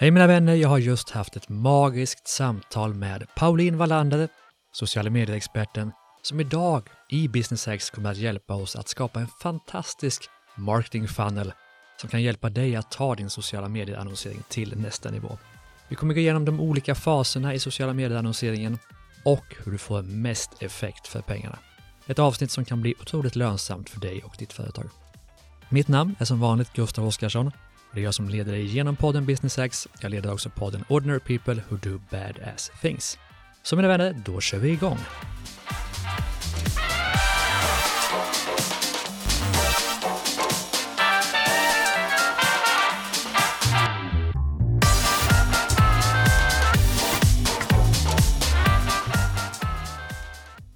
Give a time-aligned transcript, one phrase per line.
[0.00, 4.28] Hej mina vänner, jag har just haft ett magiskt samtal med Pauline Wallander,
[4.72, 5.92] sociala medier-experten,
[6.22, 11.52] som idag i Business X kommer att hjälpa oss att skapa en fantastisk marketing funnel
[12.00, 15.38] som kan hjälpa dig att ta din sociala medier-annonsering till nästa nivå.
[15.88, 18.78] Vi kommer gå igenom de olika faserna i sociala medier-annonseringen
[19.24, 21.58] och hur du får mest effekt för pengarna.
[22.06, 24.90] Ett avsnitt som kan bli otroligt lönsamt för dig och ditt företag.
[25.68, 27.52] Mitt namn är som vanligt Gustav Oskarsson
[27.94, 29.88] det är jag som leder dig genom podden Business X.
[30.00, 33.18] Jag leder också podden Ordinary People Who Do Badass Things.
[33.62, 34.98] Så mina vänner, då kör vi igång!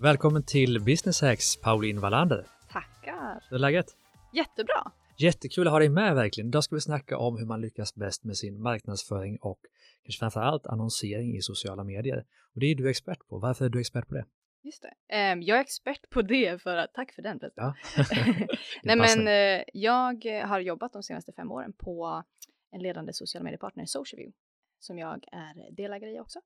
[0.00, 2.46] Välkommen till Business X, Pauline Wallander.
[2.72, 3.44] Tackar!
[3.48, 3.86] Hur är läget?
[4.32, 4.92] Jättebra!
[5.16, 6.48] Jättekul att ha dig med verkligen.
[6.48, 9.60] Idag ska vi snacka om hur man lyckas bäst med sin marknadsföring och
[10.02, 12.24] kanske framför allt annonsering i sociala medier.
[12.54, 13.38] Och det är du expert på.
[13.38, 14.24] Varför är du expert på det?
[14.62, 15.32] Just det.
[15.32, 17.74] Um, jag är expert på det för att, tack för den Ja.
[18.82, 22.24] Nej men uh, jag har jobbat de senaste fem åren på
[22.70, 24.36] en ledande sociala mediepartner, Socialview,
[24.78, 26.40] som jag är delägare i också.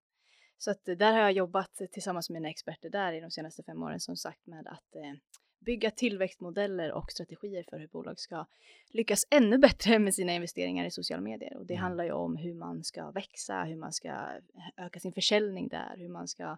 [0.59, 3.83] Så att där har jag jobbat tillsammans med mina experter där i de senaste fem
[3.83, 5.13] åren som sagt med att eh,
[5.61, 8.47] bygga tillväxtmodeller och strategier för hur bolag ska
[8.91, 11.57] lyckas ännu bättre med sina investeringar i sociala medier.
[11.57, 11.83] Och det mm.
[11.83, 14.41] handlar ju om hur man ska växa, hur man ska
[14.77, 16.57] öka sin försäljning där, hur man ska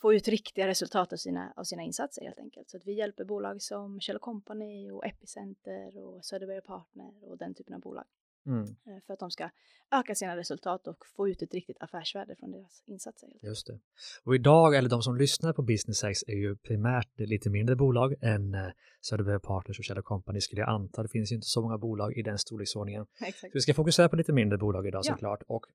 [0.00, 2.70] få ut riktiga resultat av sina, av sina insatser helt enkelt.
[2.70, 7.54] Så att vi hjälper bolag som Kjell Company och Epicenter och Söderberg Partner och den
[7.54, 8.04] typen av bolag.
[8.46, 8.62] Mm.
[8.62, 9.50] Eh, för att de ska
[9.90, 13.28] öka sina resultat och få ut ett riktigt affärsvärde från deras insatser.
[13.42, 13.78] Just det.
[14.24, 18.14] Och idag, eller de som lyssnar på Business X är ju primärt lite mindre bolag
[18.20, 18.60] än eh,
[19.00, 21.02] Söderberg Partners och Kjell Company skulle jag anta.
[21.02, 23.06] Det finns ju inte så många bolag i den storleksordningen.
[23.20, 23.52] Exakt.
[23.52, 25.12] Så vi ska fokusera på lite mindre bolag idag ja.
[25.12, 25.42] såklart.
[25.46, 25.66] Och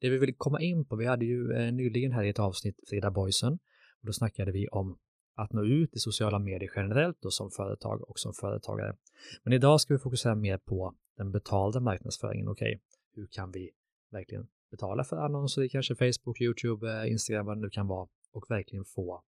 [0.00, 2.80] det vi vill komma in på, vi hade ju eh, nyligen här i ett avsnitt
[2.88, 3.52] Frida Boysen
[4.00, 4.98] och då snackade vi om
[5.34, 8.96] att nå ut i sociala medier generellt och som företag och som företagare.
[9.42, 12.48] Men idag ska vi fokusera mer på den betalda marknadsföringen.
[12.48, 12.80] Okej, okay,
[13.14, 13.70] hur kan vi
[14.10, 18.08] verkligen betala för annonser i kanske Facebook, YouTube, eh, Instagram, vad det nu kan vara
[18.32, 19.22] och verkligen få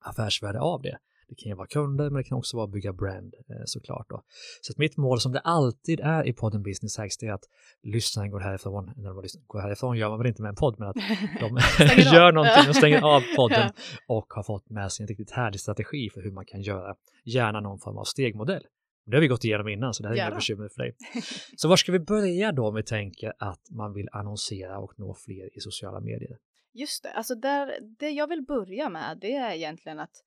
[0.00, 0.98] affärsvärde av det.
[1.28, 4.06] Det kan ju vara kunder, men det kan också vara bygga brand eh, såklart.
[4.08, 4.22] Då.
[4.60, 7.44] Så att mitt mål som det alltid är i podden Business Hacks är att
[7.82, 10.88] lyssnaren går härifrån, när de går härifrån gör man väl inte med en podd, men
[10.88, 10.96] att
[11.40, 11.58] de
[12.14, 13.70] gör någonting och stänger av podden
[14.08, 17.60] och har fått med sig en riktigt härlig strategi för hur man kan göra, gärna
[17.60, 18.62] någon form av stegmodell.
[19.06, 20.96] Det har vi gått igenom innan, så det här är inga bekymmer för dig.
[21.56, 25.14] Så var ska vi börja då om vi tänker att man vill annonsera och nå
[25.14, 26.38] fler i sociala medier?
[26.72, 30.24] Just det, alltså där, det jag vill börja med det är egentligen att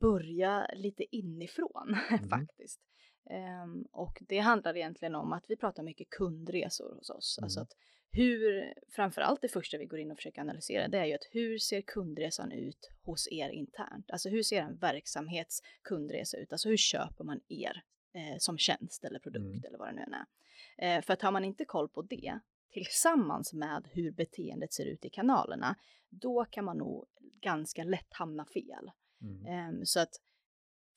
[0.00, 2.28] börja lite inifrån mm.
[2.28, 2.80] faktiskt.
[3.64, 7.16] Um, och det handlar egentligen om att vi pratar mycket kundresor hos oss.
[7.16, 7.44] Alltså mm.
[7.44, 7.72] Alltså att
[8.12, 11.58] hur, framförallt det första vi går in och försöker analysera, det är ju att hur
[11.58, 14.10] ser kundresan ut hos er internt?
[14.10, 16.52] Alltså hur ser en verksamhets kundresa ut?
[16.52, 19.64] Alltså hur köper man er eh, som tjänst eller produkt mm.
[19.64, 20.26] eller vad det nu än är?
[20.78, 22.40] Eh, för att har man inte koll på det
[22.70, 25.76] tillsammans med hur beteendet ser ut i kanalerna,
[26.08, 27.06] då kan man nog
[27.40, 28.90] ganska lätt hamna fel.
[29.22, 29.68] Mm.
[29.68, 30.14] Um, så att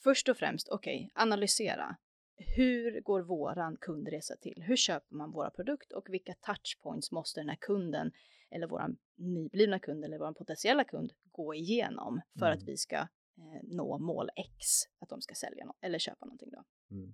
[0.03, 1.95] först och främst, okej, okay, analysera.
[2.37, 4.63] Hur går våran kundresa till?
[4.63, 8.11] Hur köper man våra produkter och vilka touchpoints måste den här kunden
[8.49, 12.57] eller våran nyblivna kund eller våran potentiella kund gå igenom för mm.
[12.57, 13.07] att vi ska
[13.37, 14.65] eh, nå mål X,
[14.99, 16.63] att de ska sälja no eller köpa någonting då.
[16.95, 17.13] Mm.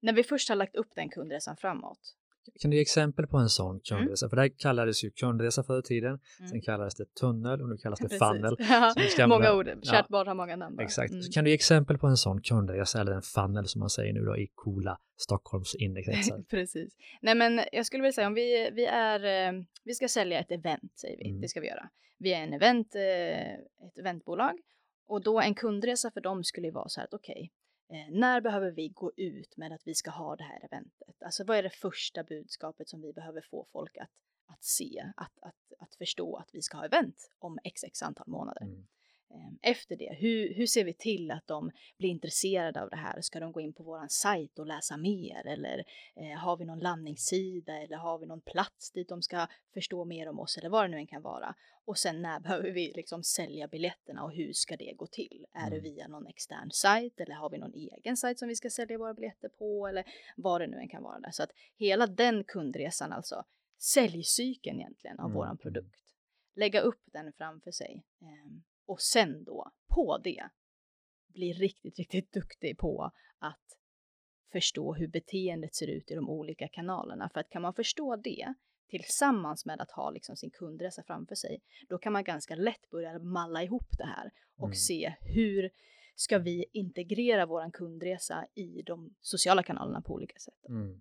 [0.00, 2.16] När vi först har lagt upp den kundresan framåt,
[2.60, 4.26] kan du ge exempel på en sån kundresa?
[4.26, 4.30] Mm.
[4.30, 6.50] För det här kallades ju kundresa förr i tiden, mm.
[6.50, 8.56] sen kallades det tunnel och nu kallas det funnel.
[9.18, 10.24] Ja, många ord, kärt ja.
[10.24, 10.78] har många namn.
[10.78, 11.10] Exakt.
[11.10, 11.22] Mm.
[11.22, 14.12] Så kan du ge exempel på en sån kundresa eller en funnel som man säger
[14.12, 16.42] nu då i coola Stockholms innekretsar?
[16.50, 16.96] Precis.
[17.20, 20.50] Nej men jag skulle vilja säga om vi, vi är, eh, vi ska sälja ett
[20.50, 21.40] event säger vi, mm.
[21.40, 21.88] det ska vi göra.
[22.18, 23.52] Vi är en event, eh,
[23.86, 24.58] ett eventbolag
[25.08, 27.48] och då en kundresa för dem skulle ju vara så här att okej, okay,
[27.90, 31.22] Eh, när behöver vi gå ut med att vi ska ha det här eventet?
[31.22, 34.10] Alltså vad är det första budskapet som vi behöver få folk att,
[34.46, 38.62] att se, att, att, att förstå att vi ska ha event om x, antal månader?
[38.62, 38.86] Mm.
[39.30, 43.20] Ehm, efter det, hur, hur ser vi till att de blir intresserade av det här?
[43.20, 45.46] Ska de gå in på våran sajt och läsa mer?
[45.46, 45.84] Eller
[46.16, 47.76] eh, har vi någon landningssida?
[47.76, 50.58] Eller har vi någon plats dit de ska förstå mer om oss?
[50.58, 51.54] Eller vad det nu än kan vara.
[51.84, 55.46] Och sen när behöver vi liksom sälja biljetterna och hur ska det gå till?
[55.52, 55.70] Är mm.
[55.70, 58.98] det via någon extern sajt eller har vi någon egen sajt som vi ska sälja
[58.98, 59.86] våra biljetter på?
[59.86, 60.04] Eller
[60.36, 61.20] vad det nu än kan vara.
[61.20, 61.30] Där.
[61.30, 63.44] Så att hela den kundresan, alltså
[63.78, 65.36] säljcykeln egentligen av mm.
[65.36, 65.58] våran mm.
[65.58, 66.00] produkt,
[66.54, 68.04] lägga upp den framför sig.
[68.20, 70.48] Um, och sen då på det
[71.26, 73.78] bli riktigt, riktigt duktig på att
[74.52, 77.30] förstå hur beteendet ser ut i de olika kanalerna.
[77.32, 78.54] För att kan man förstå det
[78.88, 83.18] tillsammans med att ha liksom sin kundresa framför sig, då kan man ganska lätt börja
[83.18, 84.74] malla ihop det här och mm.
[84.74, 85.70] se hur
[86.14, 90.68] ska vi integrera våran kundresa i de sociala kanalerna på olika sätt.
[90.68, 91.00] Mm.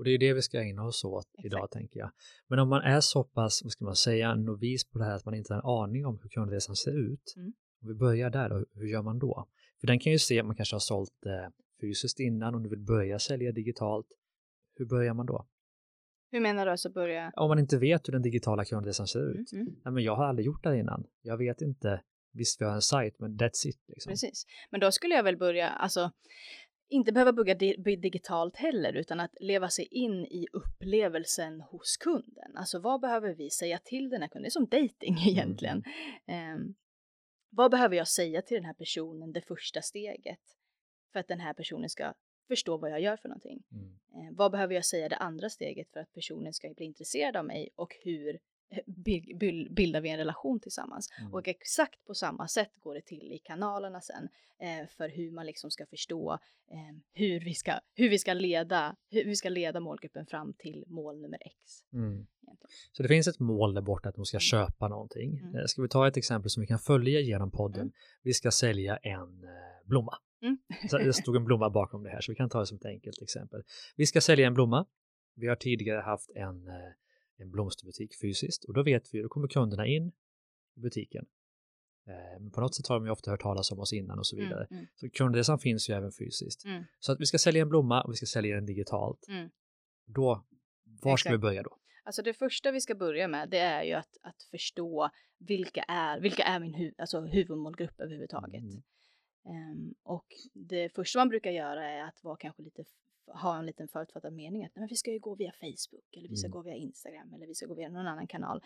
[0.00, 1.46] Och det är det vi ska ägna oss åt Exakt.
[1.46, 2.10] idag tänker jag.
[2.48, 5.24] Men om man är så pass, vad ska man säga, novis på det här att
[5.24, 7.34] man inte har en aning om hur kundresan ser ut.
[7.36, 7.52] Mm.
[7.82, 9.48] Om vi börjar där då, hur gör man då?
[9.80, 12.84] För den kan ju se, man kanske har sålt eh, fysiskt innan och du vill
[12.86, 14.06] börja sälja digitalt.
[14.74, 15.46] Hur börjar man då?
[16.30, 17.32] Hur menar du alltså börja?
[17.36, 19.52] Om man inte vet hur den digitala kundresan ser ut.
[19.52, 19.66] Mm.
[19.84, 21.04] Nej, men jag har aldrig gjort det innan.
[21.22, 22.02] Jag vet inte.
[22.32, 23.84] Visst, vi har en sajt, men that's it.
[23.88, 24.10] Liksom.
[24.10, 24.46] Precis.
[24.70, 26.12] Men då skulle jag väl börja, alltså
[26.90, 32.56] inte behöva bygga di digitalt heller, utan att leva sig in i upplevelsen hos kunden.
[32.56, 34.42] Alltså vad behöver vi säga till den här kunden?
[34.42, 35.84] Det är som dating egentligen.
[36.26, 36.56] Mm.
[36.56, 36.74] Um,
[37.50, 40.40] vad behöver jag säga till den här personen, det första steget,
[41.12, 42.14] för att den här personen ska
[42.48, 43.62] förstå vad jag gör för någonting?
[43.72, 44.28] Mm.
[44.28, 47.44] Uh, vad behöver jag säga det andra steget för att personen ska bli intresserad av
[47.44, 48.38] mig och hur
[49.70, 51.08] bildar vi en relation tillsammans.
[51.20, 51.34] Mm.
[51.34, 54.28] Och exakt på samma sätt går det till i kanalerna sen
[54.60, 56.38] eh, för hur man liksom ska förstå
[56.70, 60.84] eh, hur, vi ska, hur, vi ska leda, hur vi ska leda målgruppen fram till
[60.86, 61.54] mål nummer X.
[61.92, 62.26] Mm.
[62.92, 64.40] Så det finns ett mål där borta att de ska mm.
[64.40, 65.38] köpa någonting.
[65.38, 65.56] Mm.
[65.56, 67.80] Eh, ska vi ta ett exempel som vi kan följa genom podden?
[67.80, 67.92] Mm.
[68.22, 70.14] Vi ska sälja en eh, blomma.
[70.42, 70.58] Mm.
[70.90, 72.84] så det stod en blomma bakom det här så vi kan ta det som ett
[72.84, 73.62] enkelt exempel.
[73.96, 74.86] Vi ska sälja en blomma.
[75.34, 76.74] Vi har tidigare haft en eh,
[77.40, 80.12] en blomsterbutik fysiskt och då vet vi, då kommer kunderna in
[80.76, 81.26] i butiken.
[82.06, 84.36] Eh, på något sätt har de ju ofta hört talas om oss innan och så
[84.36, 84.66] mm, vidare.
[84.70, 84.88] Mm, mm.
[84.94, 86.64] Så kundresan finns ju även fysiskt.
[86.64, 86.84] Mm.
[86.98, 89.28] Så att vi ska sälja en blomma och vi ska sälja den digitalt.
[89.28, 89.50] Mm.
[90.06, 90.44] Då,
[91.02, 91.76] var ska vi börja då?
[92.04, 96.20] Alltså det första vi ska börja med det är ju att, att förstå vilka är,
[96.20, 98.62] vilka är min hu alltså huvudmålgrupp överhuvudtaget.
[99.44, 102.84] Um, och det första man brukar göra är att vara kanske lite
[103.34, 106.28] ha en liten förutfattad mening att nej, men vi ska ju gå via Facebook eller
[106.28, 106.52] vi ska mm.
[106.52, 108.62] gå via Instagram eller vi ska gå via någon annan kanal.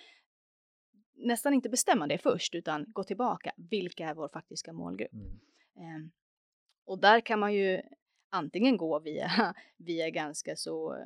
[1.14, 3.52] Nästan inte bestämma det först utan gå tillbaka.
[3.56, 5.12] Vilka är vår faktiska målgrupp?
[5.12, 5.96] Mm.
[5.96, 6.10] Um,
[6.84, 7.82] och där kan man ju
[8.30, 10.96] antingen gå via, via ganska så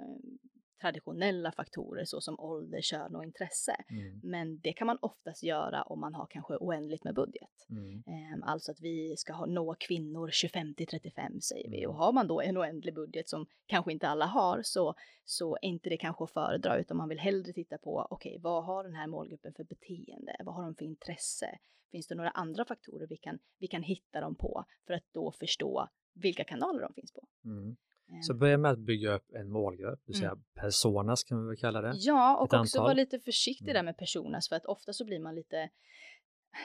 [0.81, 3.77] traditionella faktorer såsom ålder, kön och intresse.
[3.91, 4.21] Mm.
[4.23, 7.67] Men det kan man oftast göra om man har kanske oändligt med budget.
[7.71, 8.03] Mm.
[8.07, 11.87] Ehm, alltså att vi ska ha, nå kvinnor 25 till 35 säger vi.
[11.87, 11.97] Och mm.
[11.97, 14.95] har man då en oändlig budget som kanske inte alla har så,
[15.25, 18.43] så är inte det kanske att föredra utan man vill hellre titta på okej, okay,
[18.43, 20.37] vad har den här målgruppen för beteende?
[20.45, 21.59] Vad har de för intresse?
[21.91, 25.33] Finns det några andra faktorer vi kan, vi kan hitta dem på för att då
[25.33, 27.29] förstå vilka kanaler de finns på?
[27.45, 27.77] Mm.
[28.22, 30.44] Så börja med att bygga upp en målgrupp, det vill säga mm.
[30.55, 31.93] personas kan vi väl kalla det.
[31.96, 33.75] Ja, och också vara lite försiktig mm.
[33.75, 35.70] där med personas för att ofta så blir man lite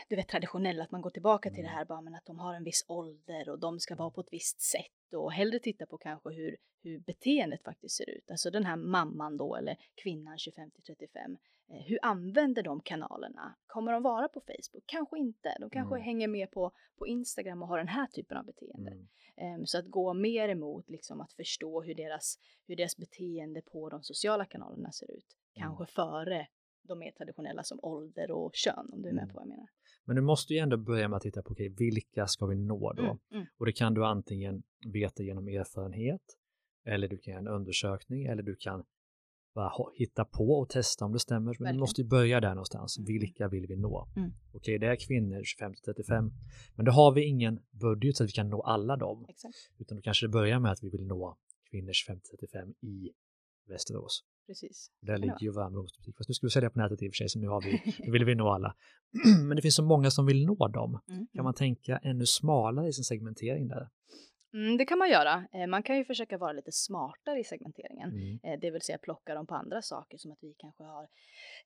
[0.10, 1.78] du vet traditionell, att man går tillbaka till det mm.
[1.78, 4.34] här bara men att de har en viss ålder och de ska vara på ett
[4.34, 8.32] visst sätt och hellre titta på kanske hur, hur beteendet faktiskt ser ut.
[8.32, 11.38] Alltså den här mamman då eller kvinnan 25 till 35.
[11.70, 13.56] Eh, hur använder de kanalerna?
[13.68, 14.84] Kommer de vara på Facebook?
[14.86, 15.58] Kanske inte.
[15.60, 16.06] De kanske mm.
[16.06, 18.92] hänger med på, på Instagram och har den här typen av beteende.
[18.92, 19.60] Mm.
[19.60, 23.90] Um, så att gå mer emot liksom att förstå hur deras, hur deras beteende på
[23.90, 25.38] de sociala kanalerna ser ut.
[25.56, 25.68] Mm.
[25.68, 26.48] Kanske före
[26.84, 29.34] de mer traditionella som ålder och kön om du är med mm.
[29.34, 29.68] på vad jag menar.
[30.06, 32.94] Men du måste ju ändå börja med att titta på okay, vilka ska vi nå
[32.94, 33.04] då?
[33.04, 33.46] Mm, mm.
[33.58, 34.64] Och det kan du antingen
[34.94, 36.22] veta genom erfarenhet
[36.86, 38.84] eller du kan göra en undersökning eller du kan
[39.56, 41.40] bara hitta på och testa om det stämmer.
[41.40, 41.76] Men Verkligen.
[41.76, 42.98] du måste ju börja där någonstans.
[42.98, 43.06] Mm.
[43.06, 44.08] Vilka vill vi nå?
[44.16, 44.30] Mm.
[44.30, 46.32] Okej, okay, det är kvinnor 25 35,
[46.76, 49.26] men då har vi ingen budget så att vi kan nå alla dem.
[49.30, 49.56] Exakt.
[49.78, 51.38] Utan då kanske det börjar med att vi vill nå
[51.72, 53.12] kvinnor 25 35 i
[53.68, 54.24] Västerås.
[54.48, 54.92] Precis.
[55.02, 56.18] Där ligger ju vår blomsterbutik.
[56.18, 57.82] Fast nu ska vi sälja på nätet i och för sig, så nu, har vi,
[58.06, 58.76] nu vill vi nå alla.
[59.48, 61.00] Men det finns så många som vill nå dem.
[61.10, 61.28] Mm.
[61.34, 63.90] Kan man tänka ännu smalare i sin segmentering där?
[64.54, 65.48] Mm, det kan man göra.
[65.54, 68.40] Eh, man kan ju försöka vara lite smartare i segmenteringen, mm.
[68.44, 71.08] eh, det vill säga plocka dem på andra saker som att vi kanske har,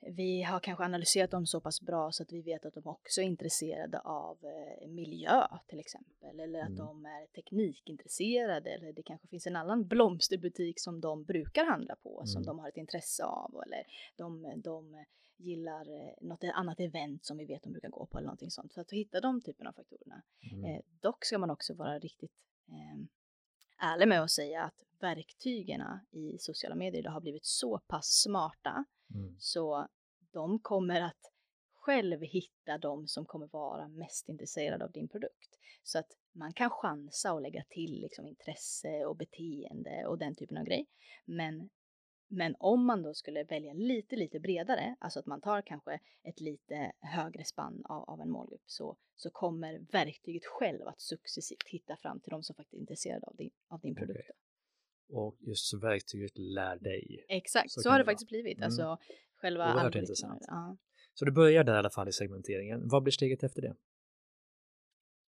[0.01, 3.21] vi har kanske analyserat dem så pass bra så att vi vet att de också
[3.21, 6.77] är intresserade av eh, miljö till exempel, eller att mm.
[6.77, 12.21] de är teknikintresserade, eller det kanske finns en annan blomsterbutik som de brukar handla på,
[12.25, 12.45] som mm.
[12.45, 13.83] de har ett intresse av, eller
[14.15, 15.05] de, de
[15.37, 18.73] gillar något annat event som vi vet de brukar gå på eller någonting sånt.
[18.73, 20.21] Så att hitta de typerna av faktorerna.
[20.51, 20.65] Mm.
[20.65, 22.31] Eh, dock ska man också vara riktigt
[23.77, 25.81] ärlig med att säga att verktygen
[26.11, 29.35] i sociala medier idag har blivit så pass smarta mm.
[29.39, 29.87] så
[30.31, 31.31] de kommer att
[31.73, 35.59] själv hitta de som kommer vara mest intresserade av din produkt.
[35.83, 40.57] Så att man kan chansa och lägga till liksom intresse och beteende och den typen
[40.57, 40.87] av grej.
[41.25, 41.69] Men
[42.27, 46.39] men om man då skulle välja lite, lite bredare, alltså att man tar kanske ett
[46.39, 51.97] lite högre spann av, av en målgrupp, så, så kommer verktyget själv att successivt hitta
[51.97, 54.19] fram till de som faktiskt är intresserade av din, av din produkt.
[54.19, 54.35] Okay.
[55.09, 57.25] Och just verktyget lär dig.
[57.29, 58.57] Exakt, så, Så har det det faktiskt blivit.
[58.57, 58.65] Mm.
[58.65, 58.97] Alltså
[59.35, 60.43] själva Oerhört intressant.
[60.47, 60.77] Ja.
[61.13, 62.87] Så du börjar där i alla fall i segmenteringen.
[62.89, 63.75] Vad blir steget efter det?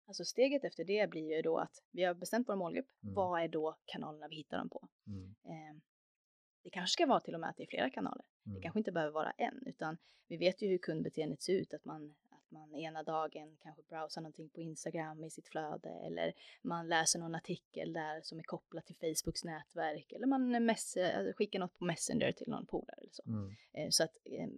[0.07, 2.87] Alltså steget efter det blir ju då att vi har bestämt vår målgrupp.
[3.02, 3.14] Mm.
[3.14, 4.88] Vad är då kanalerna vi hittar dem på?
[5.07, 5.35] Mm.
[5.45, 5.83] Eh,
[6.62, 8.25] det kanske ska vara till och med att det är flera kanaler.
[8.45, 8.62] Det Mm.
[8.62, 9.97] kanske inte behöver vara en, utan
[10.29, 11.75] vi vet ju hur kundbeteendet ser ut.
[11.75, 16.33] Att man, att man ena dagen kanske browsar någonting på Instagram i sitt flöde eller
[16.62, 21.33] man läser någon artikel där som är kopplad till Facebooks nätverk eller man mess, eh,
[21.33, 23.23] skickar något på Messenger till någon polare eller så.
[23.27, 23.50] Mm.
[23.73, 24.49] Eh, så att eh,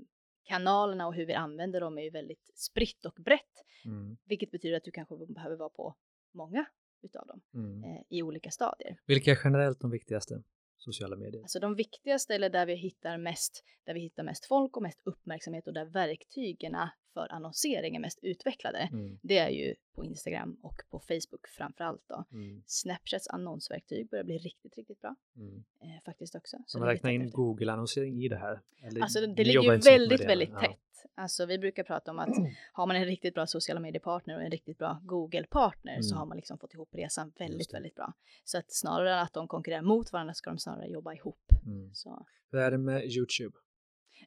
[0.45, 4.16] kanalerna och hur vi använder dem är ju väldigt spritt och brett, Mm.
[4.25, 5.95] vilket betyder att du kanske behöver vara på
[6.33, 6.66] många
[7.02, 7.85] utav dem Mm.
[7.85, 9.00] eh, i olika stadier.
[9.07, 10.42] Vilka är generellt de viktigaste
[10.80, 11.42] sociala medier?
[11.42, 15.00] Alltså de viktigaste eller där vi hittar mest, där vi hittar mest folk och mest
[15.04, 16.75] uppmärksamhet och där verktygen
[17.14, 18.79] för annonsering är mest utvecklade.
[18.93, 19.19] Mm.
[19.23, 22.25] Det är ju på Instagram och på Facebook framför allt då.
[22.33, 22.62] Mm.
[22.67, 25.64] Snapchats annonsverktyg börjar bli riktigt, riktigt bra Mm.
[25.83, 26.57] eh, faktiskt också.
[26.67, 27.31] Så man räknar in.
[27.31, 28.61] Google-annonsering i det här?
[28.83, 30.61] Eller Alltså det, ligger ju så väldigt, väldigt ja.
[30.61, 30.76] tätt.
[31.14, 32.29] Alltså vi brukar prata om att
[32.73, 36.19] har man en riktigt bra sociala mediepartner och en riktigt bra Google-partner så Mm.
[36.19, 38.12] har man liksom fått ihop resan väldigt, väldigt bra.
[38.45, 41.40] Så att snarare än att de konkurrerar mot varandra ska de snarare jobba ihop.
[41.67, 41.95] Mm.
[41.95, 42.26] Så.
[42.52, 43.57] Hur är det med YouTube?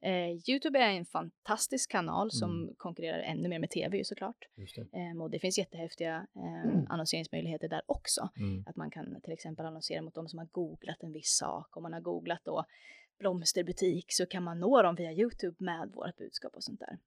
[0.01, 2.75] Eh, Youtube är en fantastisk kanal som Mm.
[2.77, 4.47] konkurrerar ännu mer med tv såklart.
[4.55, 4.97] Det.
[4.99, 8.29] Eh, och det finns jättehäftiga eh, annonseringsmöjligheter där också.
[8.37, 8.63] Mm.
[8.67, 11.77] Att man kan till exempel annonsera mot de som har googlat en viss sak.
[11.77, 12.65] Om man har googlat då
[13.19, 16.97] blomsterbutik så kan man nå dem via Youtube med vårt budskap och sånt där.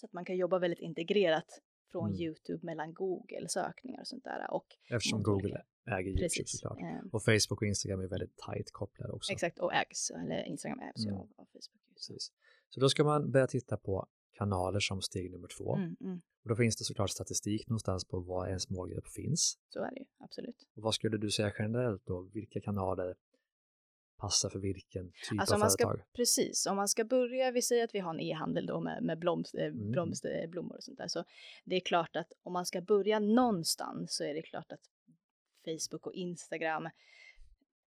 [0.00, 1.60] Så att man kan jobba väldigt integrerat
[1.96, 2.20] från Mm.
[2.22, 4.50] Youtube mellan Google-sökningar och sånt där.
[4.50, 6.50] Och Eftersom Google äger YouTube precis.
[6.60, 6.78] såklart.
[6.80, 9.32] Eh, Och Facebook och Instagram är väldigt tajt kopplade också.
[9.32, 11.16] exakt, och ägs, eller Instagram ägs Mm.
[11.18, 11.62] av, Facebook.
[11.64, 11.72] Så.
[11.94, 12.32] Precis.
[12.68, 15.76] Så då ska man börja titta på kanaler som steg nummer två.
[15.76, 19.58] Mm, mm, Och då finns det såklart statistik någonstans på var ens målgrupp finns.
[19.68, 20.66] så är det ju, absolut.
[20.76, 22.20] Och vad skulle du säga generellt då?
[22.20, 23.14] Vilka kanaler
[24.16, 26.06] passar för vilken typ Alltså av man ska, företag?
[26.12, 29.18] precis, om man ska börja, vi säger att vi har en e-handel då med, med
[29.18, 29.90] blomster, eh, Mm.
[29.90, 31.24] blomster, blommor och sånt där, så
[31.64, 34.80] det är klart att om man ska börja någonstans så är det klart att
[35.64, 36.86] Facebook och Instagram,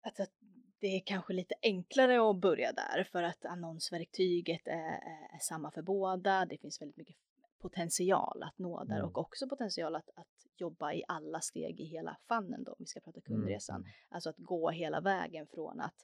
[0.02, 0.32] att, att
[0.80, 5.00] det är kanske lite enklare att börja där för att annonsverktyget är,
[5.36, 6.46] är samma för båda.
[6.46, 7.16] Det finns väldigt mycket
[7.60, 9.06] potential att nå där Mm.
[9.08, 12.86] och också potential att, att jobba i alla steg i hela funneln då, om vi
[12.86, 13.76] ska prata kundresan.
[13.82, 13.90] Mm.
[14.10, 15.96] Alltså att gå hela vägen från att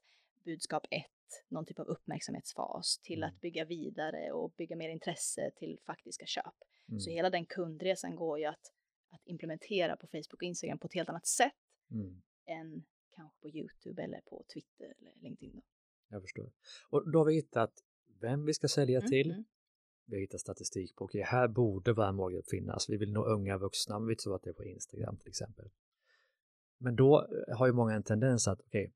[0.46, 1.06] budskap 1,
[1.48, 3.30] någon typ av uppmärksamhetsfas, till Mm.
[3.30, 6.54] att bygga vidare och bygga mer intresse till faktiska köp.
[6.90, 7.00] Mm.
[7.00, 8.72] Så hela den kundresan går ju att,
[9.10, 11.54] att implementera på Facebook och Instagram på ett helt annat sätt
[11.92, 12.22] Mm.
[12.46, 12.84] än
[13.16, 15.56] kanske på YouTube eller på Twitter eller LinkedIn.
[15.56, 15.62] Då.
[16.10, 16.52] Jag förstår.
[16.90, 17.72] Och då har vi hittat
[18.22, 19.44] vem vi ska sälja Mm, till.
[20.06, 22.90] Vi har hittat statistik på, okej, här borde vår målgrupp finnas.
[22.90, 25.70] Vi vill nå unga vuxna, men vi tror att det är på Instagram till exempel.
[26.78, 28.94] Men då eh, har ju många en tendens att, okej,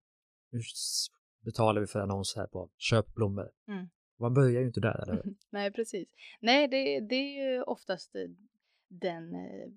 [0.50, 1.08] nu s-
[1.42, 3.52] betalar vi för annons här på köp blommor.
[3.68, 3.90] Mm.
[4.20, 5.36] Man börjar ju inte där, eller hur?
[5.50, 6.08] Nej, precis.
[6.40, 8.22] Nej, det, det är ju oftast eh,
[8.88, 9.68] den eh,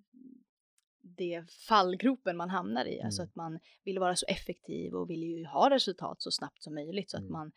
[1.02, 3.28] det fallgropen man hamnar i, alltså Mm.
[3.28, 7.10] att man vill vara så effektiv och vill ju ha resultat så snabbt som möjligt
[7.10, 7.32] så att Mm.
[7.32, 7.52] man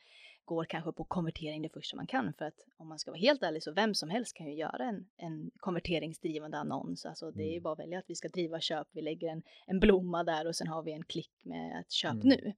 [0.46, 3.44] går kanske på konvertering det första man kan för att om man ska vara helt
[3.44, 7.06] ärlig så vem som helst kan ju göra en, en konverteringsdrivande annons.
[7.06, 7.64] Alltså det är ju Mm.
[7.64, 10.56] bara att välja att vi ska driva köp, vi lägger en, en blomma där och
[10.56, 12.28] sen har vi en klick med att köp Mm.
[12.28, 12.54] nu.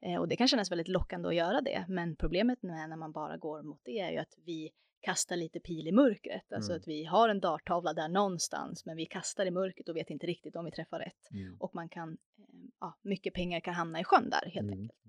[0.00, 3.12] Eh, och det kan kännas väldigt lockande att göra det, men problemet med när man
[3.12, 6.52] bara går mot det är ju att vi kastar lite pil i mörkret.
[6.52, 6.80] Alltså Mm.
[6.80, 10.26] att vi har en darttavla där någonstans, men vi kastar i mörkret och vet inte
[10.26, 11.30] riktigt om vi träffar rätt.
[11.30, 11.56] Mm.
[11.60, 12.44] Och man kan, eh,
[12.80, 14.80] ja, mycket pengar kan hamna i sjön där helt Mm.
[14.80, 15.00] enkelt.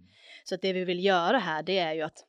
[0.44, 2.26] Så att det vi vill göra här, det är ju att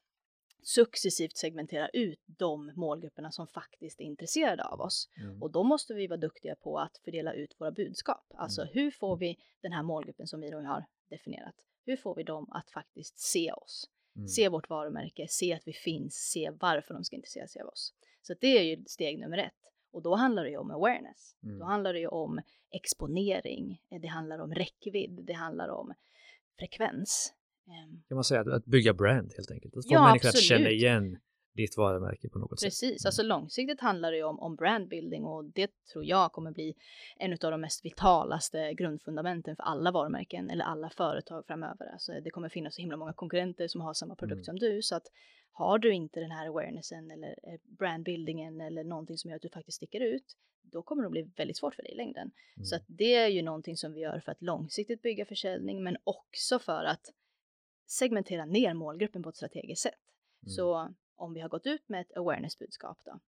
[0.63, 5.09] successivt segmentera ut de målgrupperna som faktiskt är intresserade av oss.
[5.17, 5.43] Mm.
[5.43, 8.27] Och då måste vi vara duktiga på att fördela ut våra budskap.
[8.35, 8.75] Alltså Mm.
[8.75, 11.55] hur får vi den här målgruppen som vi då har definierat,
[11.87, 13.91] hur får vi dem att faktiskt se oss?
[14.17, 14.29] Mm.
[14.29, 17.95] Se vårt varumärke, se att vi finns, se varför de ska intressera sig av oss.
[18.23, 19.53] Så det är ju steg nummer ett.
[19.93, 21.37] Och då handlar det ju om awareness.
[21.43, 21.59] Mm.
[21.59, 22.41] Då handlar det ju om
[22.71, 25.95] exponering, eh, det handlar om räckvidd, det handlar om
[26.59, 27.35] frekvens.
[27.67, 29.77] Ehm, Kan man säga att, att bygga brand helt enkelt?
[29.77, 30.81] Att få Ja, människor att känna absolut.
[30.83, 31.19] igen
[31.53, 32.67] ditt varumärke på något sätt.
[32.67, 33.09] Precis, Mm.
[33.09, 36.75] alltså långsiktigt handlar det ju om, om brandbuilding och det tror jag kommer bli
[37.17, 41.87] en av de mest vitalaste grundfundamenten för alla varumärken eller alla företag framöver.
[41.93, 44.45] Alltså det kommer finnas så himla många konkurrenter som har samma produkt Mm.
[44.45, 45.07] som du så att
[45.55, 49.49] har du inte den här awarenessen eller eh, brandbuildingen eller någonting som gör att du
[49.49, 52.31] faktiskt sticker ut, då kommer det bli väldigt svårt för dig i längden.
[52.57, 52.65] Mm.
[52.65, 55.97] Så att det är ju någonting som vi gör för att långsiktigt bygga försäljning men
[56.05, 57.13] också för att
[57.87, 59.95] segmentera ner målgruppen på ett strategiskt sätt.
[60.43, 60.51] Mm.
[60.51, 63.21] Så om vi har gått ut med ett awareness-budskap då,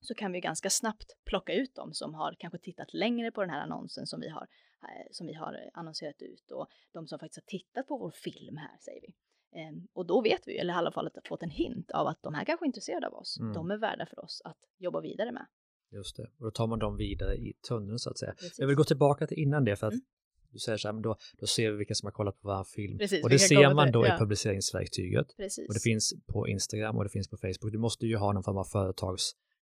[0.00, 3.50] så kan vi ganska snabbt plocka ut dem som har kanske tittat längre på den
[3.50, 4.46] här annonsen som vi har,
[4.82, 8.56] eh, som vi har annonserat ut och de som faktiskt har tittat på vår film
[8.56, 9.14] här säger vi.
[9.60, 12.34] Ehm, och då vet vi, eller i alla fall fått en hint av att de
[12.34, 13.38] här kanske är intresserade av oss.
[13.40, 13.52] Mm.
[13.52, 15.46] De är värda för oss att jobba vidare med.
[15.90, 18.32] Just det, och då tar man dem vidare i tunneln så att säga.
[18.32, 18.58] Precis.
[18.58, 20.04] Jag vill gå tillbaka till innan det för att mm.
[20.50, 22.64] Du säger så här, men då, då ser vi vilka som har kollat på vår
[22.64, 22.98] film.
[22.98, 24.16] Precis, och det ser man då ja.
[24.16, 25.36] i publiceringsverktyget.
[25.36, 25.68] Precis.
[25.68, 27.72] Och det finns på Instagram och det finns på Facebook.
[27.72, 28.64] Du måste ju ha någon form av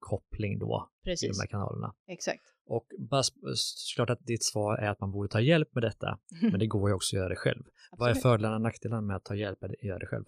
[0.04, 1.28] företagskoppling då Precis.
[1.28, 1.94] i de här kanalerna.
[2.08, 2.42] Exakt.
[2.66, 3.22] Och bara
[3.54, 6.90] såklart att ditt svar är att man borde ta hjälp med detta, men det går
[6.90, 7.62] ju också att göra det själv.
[7.98, 10.24] Vad är fördelarna och nackdelarna med att ta hjälp med att göra det själv?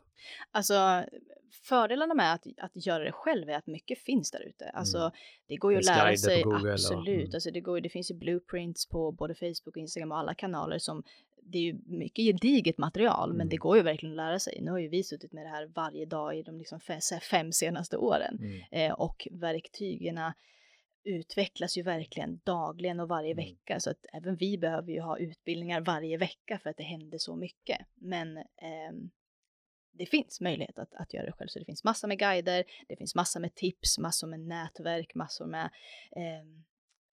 [0.51, 1.05] Alltså
[1.65, 4.71] fördelarna med att, att göra det själv är att mycket finns där ute.
[4.71, 5.11] Alltså mm.
[5.49, 6.47] det går ju att lära sig, absolut.
[6.47, 7.31] Och, mm.
[7.35, 10.79] Alltså det, går, det finns ju blueprints på både Facebook och Instagram och alla kanaler
[10.79, 11.03] som
[11.49, 13.37] det är ju mycket gediget material, mm.
[13.37, 13.63] men det mm.
[13.63, 14.59] går ju verkligen att lära sig.
[14.63, 16.81] Nu har ju vi suttit med det här varje dag i de liksom
[17.31, 18.61] fem senaste åren mm.
[18.71, 20.19] eh, och verktygen
[21.07, 23.45] utvecklas ju verkligen dagligen och varje mm.
[23.45, 27.19] vecka så att även vi behöver ju ha utbildningar varje vecka för att det händer
[27.19, 27.79] så mycket.
[27.95, 28.93] Men eh,
[29.93, 32.97] det finns möjlighet att, att göra det själv så det finns massor med guider, det
[32.97, 35.65] finns massor med tips, massor med nätverk, massor med
[36.17, 36.47] eh,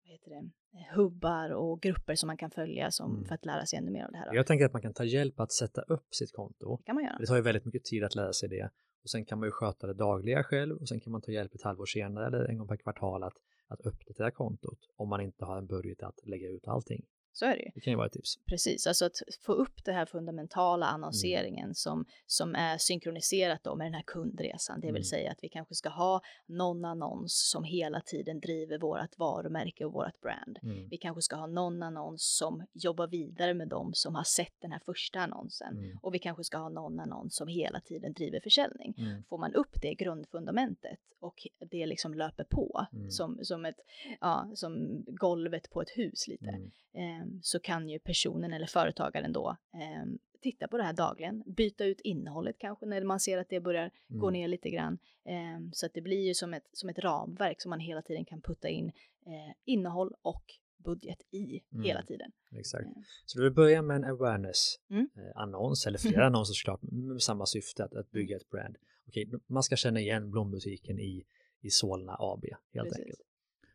[0.04, 0.52] vad heter det,
[0.96, 3.26] hubbar och grupper som man kan följa som, mm.
[3.26, 4.34] för att lära sig ännu mer av det här.
[4.34, 6.78] Jag tänker att man kan ta hjälp att sätta upp sitt konto.
[6.78, 7.18] Det kan man göra.
[7.20, 8.70] Det tar ju väldigt mycket tid att lära sig det
[9.04, 11.56] och sen kan man ju sköta det dagliga själv och sen kan man ta hjälp
[11.56, 13.34] ett halvår senare eller en gång per kvartal att
[13.68, 17.06] att uppdatera kontot om man inte har en budget att lägga ut allting.
[17.36, 17.72] Så är det ju.
[17.76, 18.40] Det kan ju vara ett tips.
[18.46, 21.74] Precis, alltså att få upp det här fundamentala annonseringen mm.
[21.74, 24.80] som, som är synkroniserat då med den här kundresan.
[24.80, 25.04] Det vill mm.
[25.04, 29.94] säga att vi kanske ska ha någon annons som hela tiden driver vårt varumärke och
[29.94, 30.60] vårt brand.
[30.64, 30.90] Mm.
[30.90, 34.72] Vi kanske ska ha någon annons som jobbar vidare med dem som har sett den
[34.72, 35.78] här första annonsen.
[35.78, 35.98] Mm.
[36.02, 38.96] Och vi kanske ska ha någon annons som hela tiden driver försäljning.
[38.98, 39.24] Mm.
[39.24, 43.12] Får man upp det grundfundamentet och det liksom löper på mm.
[43.12, 43.80] som, som, ett,
[44.22, 46.60] ja, som golvet på ett hus lite
[46.94, 50.06] eh, så kan ju personen eller företagaren då eh,
[50.42, 53.92] titta på det här dagligen, byta ut innehållet kanske när man ser att det börjar
[54.10, 54.22] mm.
[54.22, 54.98] gå ner lite grann.
[55.26, 58.26] Eh, så att det blir ju som ett, som ett ramverk som man hela tiden
[58.26, 58.92] kan putta in
[59.26, 60.44] eh, innehåll och
[60.78, 61.84] budget i mm.
[61.84, 62.32] hela tiden.
[62.52, 62.86] Exakt.
[62.86, 62.92] Eh.
[63.26, 65.90] Så du vill börja med en awareness-annons, mm.
[65.90, 68.78] eller flera annonser såklart, med samma syfte att, att bygga ett brand.
[69.08, 71.26] Okej, man ska känna igen blombutiken i,
[71.62, 73.00] i Solna AB helt Precis.
[73.00, 73.22] enkelt.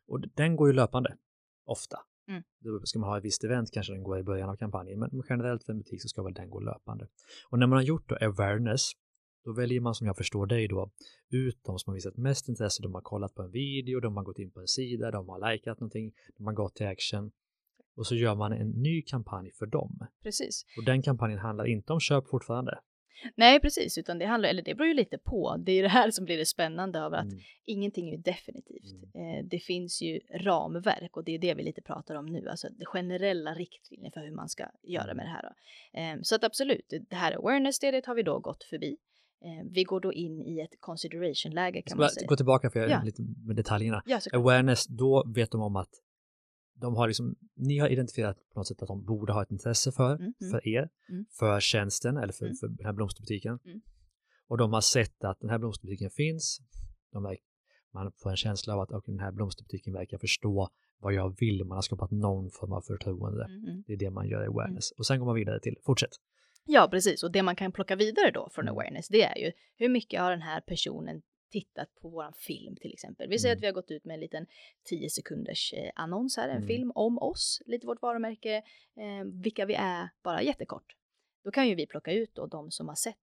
[0.07, 1.17] Och den går ju löpande,
[1.65, 1.99] ofta.
[2.29, 2.43] Mm.
[2.61, 5.11] Då ska man ha ett visst event kanske den går i början av kampanjen, men
[5.29, 7.09] generellt för en butik så ska väl den gå löpande.
[7.51, 8.91] Och när man har gjort då awareness,
[9.45, 10.91] då väljer man som jag förstår dig då
[11.31, 14.25] ut de som har visat mest intresse, de har kollat på en video, de har
[14.25, 17.31] gått in på en sida, de har likat någonting, de har gått till action
[17.97, 19.99] och så gör man en ny kampanj för dem.
[20.23, 20.65] Precis.
[20.79, 22.79] Och den kampanjen handlar inte om köp fortfarande.
[23.35, 25.57] Nej, precis, utan det handlar, eller det beror ju lite på.
[25.59, 27.39] Det är det här som blir det spännande av att mm.
[27.65, 29.15] ingenting är ju definitivt.
[29.15, 29.39] Mm.
[29.39, 32.69] Eh, det finns ju ramverk och det är det vi lite pratar om nu, alltså
[32.71, 35.53] det generella riktlinjer för hur man ska göra med det här.
[35.93, 38.97] Eh, så att absolut, det här awareness-stedet har vi då gått förbi.
[39.45, 42.27] Eh, vi går då in i ett consideration-läge kan man säga.
[42.27, 43.03] Gå tillbaka för jag ja.
[43.05, 44.03] lite med detaljerna.
[44.07, 45.91] Ja, awareness, då vet de om att
[46.81, 49.93] de har liksom, ni har identifierat på något sätt att de borde ha ett intresse
[49.93, 50.51] för, mm, mm.
[50.51, 51.27] för er, mm.
[51.39, 52.57] för tjänsten eller för, mm.
[52.57, 53.59] för den här blomsterbutiken.
[53.65, 53.81] Mm.
[54.49, 56.61] Och de har sett att den här blomsterbutiken finns.
[57.13, 57.45] De verkar,
[57.93, 60.69] man får en känsla av att okay, den här blomsterbutiken verkar förstå
[61.01, 61.65] vad jag vill.
[61.65, 63.45] Man har skapat någon form av förtroende.
[63.45, 64.91] Mm, det är det man gör i awareness.
[64.91, 66.11] Och sen går man vidare till, fortsätt.
[66.65, 67.23] Ja, precis.
[67.23, 70.31] Och det man kan plocka vidare då från awareness, det är ju hur mycket har
[70.31, 73.29] den här personen tittat på våran film till exempel.
[73.29, 73.59] Vi säger mm.
[73.59, 74.47] att vi har gått ut med en liten
[74.85, 76.69] 10 sekunders eh, annons här, en mm.
[76.69, 78.57] film om oss, lite vårt varumärke,
[78.97, 80.97] eh, vilka vi är, bara jättekort.
[81.45, 83.17] Då kan ju vi plocka ut då de som har sett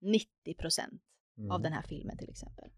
[0.00, 1.02] 90 procent
[1.38, 1.50] mm.
[1.50, 2.70] av den här filmen till exempel.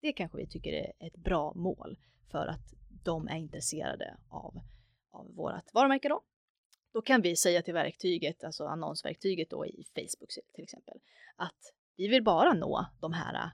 [0.00, 1.98] Det kanske vi tycker är ett bra mål
[2.30, 2.74] för att
[3.04, 4.60] de är intresserade av,
[5.10, 6.22] av vårt varumärke då.
[6.92, 11.00] Då kan vi säga till verktyget, alltså annonsverktyget då i Facebook till exempel,
[11.36, 13.50] att vi vill bara nå de här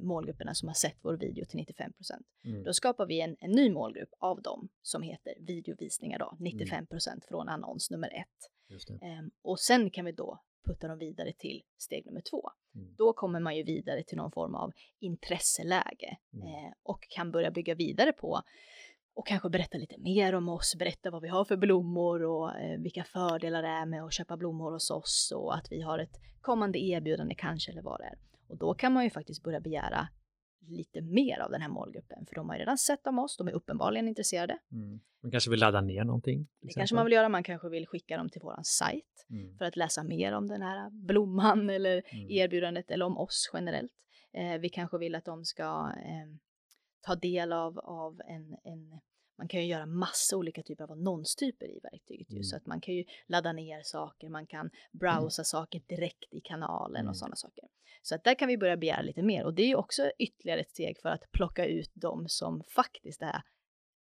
[0.00, 2.26] målgrupperna som har sett vår video till 95 procent.
[2.44, 2.64] Mm.
[2.64, 7.24] Då skapar vi en, en, ny målgrupp av dem som heter videovisningar då, 95 procent
[7.24, 7.28] mm.
[7.28, 8.50] från annons nummer ett.
[9.02, 12.50] Eh, och sen kan vi då putta dem vidare till steg nummer två.
[12.74, 12.94] Mm.
[12.98, 16.46] Då kommer man ju vidare till någon form av intresseläge mm.
[16.48, 18.42] eh, och kan börja bygga vidare på
[19.14, 22.80] och kanske berätta lite mer om oss, berätta vad vi har för blommor och eh,
[22.80, 26.20] vilka fördelar det är med att köpa blommor hos oss och att vi har ett
[26.40, 28.18] kommande erbjudande kanske eller vad det är.
[28.52, 30.08] Och då kan man ju faktiskt börja begära
[30.68, 33.48] lite mer av den här målgruppen, för de har ju redan sett om oss, de
[33.48, 34.58] är uppenbarligen intresserade.
[34.72, 35.00] Mm.
[35.22, 36.48] Man kanske vill ladda ner någonting?
[36.60, 39.58] Det kanske man vill göra, man kanske vill skicka dem till våran sajt mm.
[39.58, 42.30] för att läsa mer om den här blomman eller mm.
[42.30, 43.92] erbjudandet eller om oss generellt.
[44.32, 46.36] Eh, vi kanske vill att de ska eh,
[47.00, 49.00] ta del av, av en, en
[49.42, 52.42] man kan ju göra massa olika typer av annonstyper i verktyget mm.
[52.42, 55.44] så att man kan ju ladda ner saker, man kan browsa mm.
[55.44, 57.10] saker direkt i kanalen mm.
[57.10, 57.64] och sådana saker.
[58.02, 60.60] Så att där kan vi börja begära lite mer och det är ju också ytterligare
[60.60, 63.42] ett steg för att plocka ut de som faktiskt är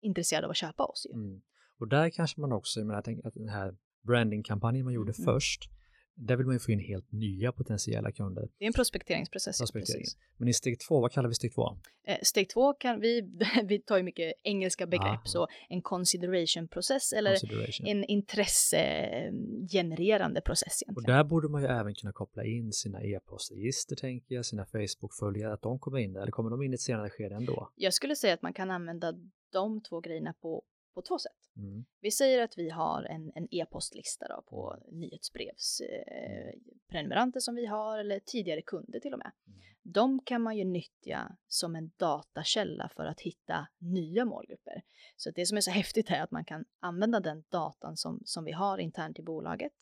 [0.00, 1.06] intresserade av att köpa oss.
[1.10, 1.14] Ju.
[1.14, 1.42] Mm.
[1.78, 5.12] Och där kanske man också, jag menar, jag tänker att den här brandingkampanjen man gjorde
[5.18, 5.24] mm.
[5.24, 5.70] först,
[6.16, 8.48] där vill man ju få in helt nya potentiella kunder.
[8.58, 9.58] Det är en prospekteringsprocess.
[9.58, 10.04] Prospektering.
[10.36, 11.76] Men i steg två, vad kallar vi steg två?
[12.06, 13.22] Eh, steg två kan vi,
[13.64, 15.22] vi tar ju mycket engelska begrepp, Aha.
[15.24, 17.86] så en consideration process eller consideration.
[17.86, 20.82] en intressegenererande process.
[20.82, 20.96] Egentligen.
[20.96, 25.52] Och där borde man ju även kunna koppla in sina e-postregister, tänker jag, sina Facebook-följare,
[25.52, 27.70] att de kommer in där, eller kommer de in i ett senare skede ändå?
[27.74, 29.12] Jag skulle säga att man kan använda
[29.52, 30.62] de två grejerna på
[30.96, 31.50] på två sätt.
[31.56, 31.84] Mm.
[32.00, 38.20] Vi säger att vi har en, en e-postlista på nyhetsbrevsprenumeranter eh, som vi har eller
[38.20, 39.32] tidigare kunder till och med.
[39.46, 39.60] Mm.
[39.82, 44.82] De kan man ju nyttja som en datakälla för att hitta nya målgrupper.
[45.16, 48.44] Så det som är så häftigt är att man kan använda den datan som, som
[48.44, 49.72] vi har internt i bolaget,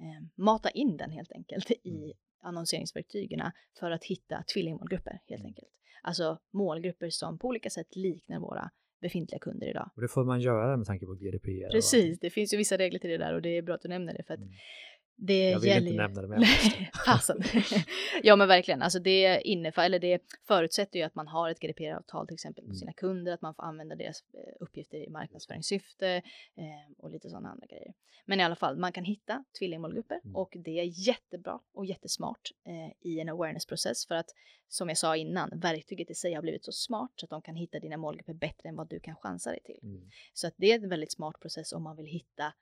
[0.00, 2.16] eh, mata in den helt enkelt i mm.
[2.40, 5.50] annonseringsverktygen för att hitta tvillingmålgrupper helt mm.
[5.50, 5.68] enkelt.
[6.02, 8.70] Alltså målgrupper som på olika sätt liknar våra
[9.02, 9.90] befintliga kunder idag.
[9.94, 11.70] Och det får man göra med tanke på GDPR.
[11.70, 13.88] Precis, det finns ju vissa regler till det där och det är bra att du
[13.88, 14.52] nämner det för att mm.
[15.16, 16.44] Det jag vill gäller inte nämna det men
[17.06, 17.42] Fasen.
[18.22, 22.26] ja men verkligen, alltså det innefattar, eller det förutsätter ju att man har ett GDPR-avtal
[22.26, 22.78] till exempel med mm.
[22.78, 26.08] sina kunder, att man får använda deras eh, uppgifter i marknadsföringssyfte
[26.56, 27.94] eh, och lite sådana andra grejer.
[28.24, 30.36] Men i alla fall, man kan hitta tvillingmålgrupper mm.
[30.36, 34.30] och det är jättebra och jättesmart eh, i en awareness-process för att
[34.68, 37.56] som jag sa innan, verktyget i sig har blivit så smart så att de kan
[37.56, 39.78] hitta dina målgrupper bättre än vad du kan chansa dig till.
[39.82, 40.10] Mm.
[40.32, 42.52] Så att det är en väldigt smart process om man vill hitta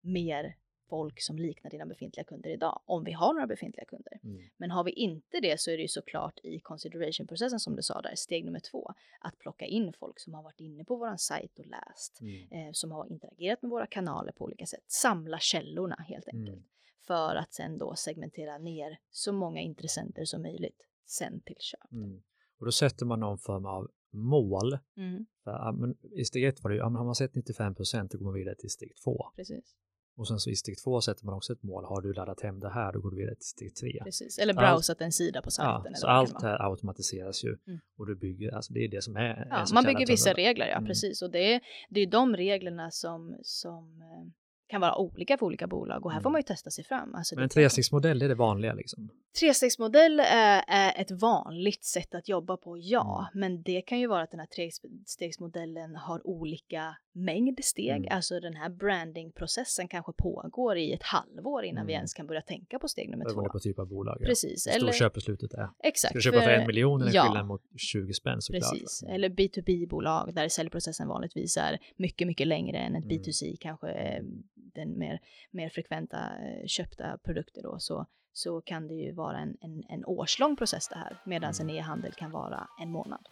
[0.00, 0.56] mer
[0.92, 4.20] folk som liknar dina befintliga kunder idag, om vi har några befintliga kunder.
[4.24, 4.42] Mm.
[4.56, 8.00] Men har vi inte det så är det ju såklart i consideration-processen som du sa
[8.00, 11.58] där, steg nummer två, att plocka in folk som har varit inne på våran sajt
[11.58, 12.52] och läst, mm.
[12.52, 16.64] eh, som har interagerat med våra kanaler på olika sätt, samla källorna helt enkelt, mm.
[17.06, 21.92] för att sen då segmentera ner så många intressenter som möjligt sen till köp.
[21.92, 22.22] Mm.
[22.58, 24.78] Och då sätter man någon form av mål.
[24.96, 25.26] Mm.
[25.44, 28.34] För, I steg ett var det ju, har man sett 95 procent, då går man
[28.34, 29.26] vidare till steg två.
[29.36, 29.76] Precis.
[30.16, 31.84] Och sen så i steg två sätter man också ett mål.
[31.84, 34.00] Har du laddat hem det här, då går du vidare till steg tre.
[34.04, 35.92] Precis, eller browsat allt, en sida på sajten.
[35.92, 37.48] Ja, så allt här automatiseras ju.
[37.48, 37.80] Mm.
[37.98, 39.46] Och du bygger, alltså det är det som är.
[39.50, 40.86] Ja, man bygger vissa regler, ja mm.
[40.86, 41.22] precis.
[41.22, 44.32] Och det är, det är de reglerna som, som eh,
[44.66, 46.22] kan vara olika för olika bolag och här mm.
[46.22, 47.14] får man ju testa sig fram.
[47.14, 49.10] Alltså Men en trestegsmodell är det vanliga liksom?
[49.40, 53.40] Trestegsmodell är, är ett vanligt sätt att jobba på, ja, mm.
[53.40, 58.16] men det kan ju vara att den här trestegsmodellen har olika mängd steg, mm.
[58.16, 61.86] alltså den här brandingprocessen kanske pågår i ett halvår innan mm.
[61.86, 63.40] vi ens kan börja tänka på steg nummer två.
[63.40, 64.16] Vad på typ av bolag.
[64.20, 64.26] Ja.
[64.26, 64.66] Precis.
[64.66, 64.92] Hur eller...
[64.92, 65.68] köpbeslutet är.
[65.84, 66.10] Exakt.
[66.10, 67.22] Ska du köpa för, en miljon eller ja.
[67.22, 68.72] skillnad mot 20 spänn såklart.
[68.72, 69.02] Precis.
[69.02, 73.18] Eller B2B-bolag där säljprocessen vanligtvis är mycket, mycket längre än ett mm.
[73.18, 74.22] B2C, kanske eh,
[74.54, 79.56] den mer, mer frekventa eh, köpta produkter då, så, så kan det ju vara en,
[79.60, 81.76] en, en årslång process det här, medan en mm.
[81.76, 83.28] e-handel kan vara en månad.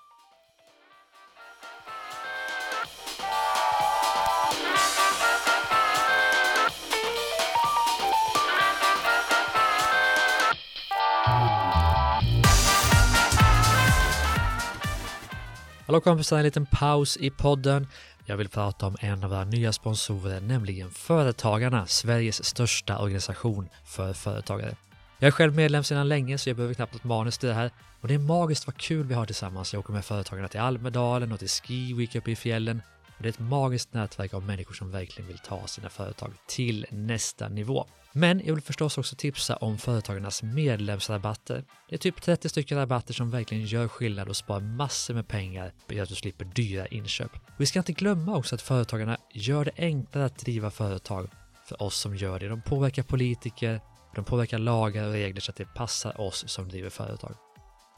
[15.87, 17.87] Hallå kompisar, en liten paus i podden.
[18.27, 24.13] Jag vill prata om en av våra nya sponsorer, nämligen Företagarna, Sveriges största organisation för
[24.13, 24.77] företagare.
[25.23, 27.71] Jag är själv medlem sedan länge så jag behöver knappt något manus till det här.
[28.01, 29.73] Och det är magiskt vad kul vi har tillsammans.
[29.73, 32.83] Jag åker med Företagarna till Almedalen och till Ski Week uppe i fjällen.
[33.17, 36.87] Och det är ett magiskt nätverk av människor som verkligen vill ta sina företag till
[36.91, 37.87] nästa nivå.
[38.13, 41.65] Men jag vill förstås också tipsa om företagarnas medlemsrabatter.
[41.89, 45.73] Det är typ 30 stycken rabatter som verkligen gör skillnad och sparar massor med pengar
[45.87, 47.35] på att du slipper dyra inköp.
[47.35, 51.31] Och vi ska inte glömma också att företagarna gör det enklare att driva företag
[51.65, 52.49] för oss som gör det.
[52.49, 53.81] De påverkar politiker,
[54.15, 57.35] de påverkar lagar och regler så att det passar oss som driver företag.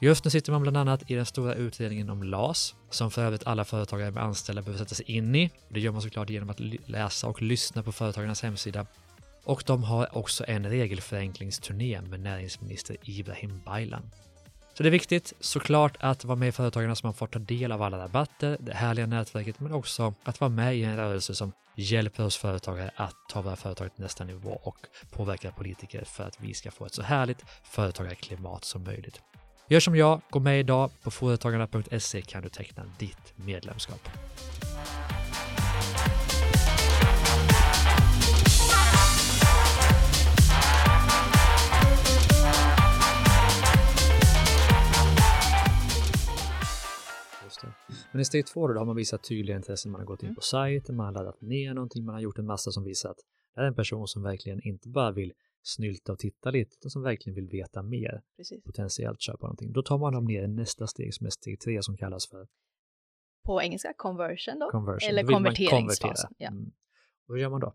[0.01, 3.47] Just nu sitter man bland annat i den stora utredningen om LAS, som för övrigt
[3.47, 5.51] alla företagare med anställda behöver sätta sig in i.
[5.69, 8.87] Det gör man såklart genom att läsa och lyssna på företagarnas hemsida
[9.45, 14.11] och de har också en regelförenklingsturné med näringsminister Ibrahim Baylan.
[14.75, 17.73] Så det är viktigt såklart att vara med i Företagarna så man får ta del
[17.73, 21.53] av alla rabatter, det härliga nätverket, men också att vara med i en rörelse som
[21.75, 24.77] hjälper oss företagare att ta våra företag till nästa nivå och
[25.11, 29.21] påverka politiker för att vi ska få ett så härligt företagarklimat som möjligt.
[29.69, 30.91] Gör som jag, gå med idag.
[31.03, 34.09] På företagarna.se kan du teckna ditt medlemskap.
[48.13, 50.27] Men i steg två då, då har man visat tydliga intressen, man har gått in
[50.27, 50.35] Mm.
[50.35, 53.17] på sajten, man har laddat ner någonting, man har gjort en massa som visar att
[53.55, 57.03] det är en person som verkligen inte bara vill snylta och titta lite, utan som
[57.03, 58.65] verkligen vill veta mer, Precis.
[58.65, 59.73] potentiellt köpa någonting.
[59.73, 62.47] Då tar man dem ner i nästa steg som är steg tre som kallas för
[63.45, 64.71] På engelska conversion då.
[64.71, 65.09] conversion.
[65.11, 66.49] Eller Då konverteringsfasen, ja.
[66.49, 66.73] Mm.
[67.29, 67.75] Hur gör man då?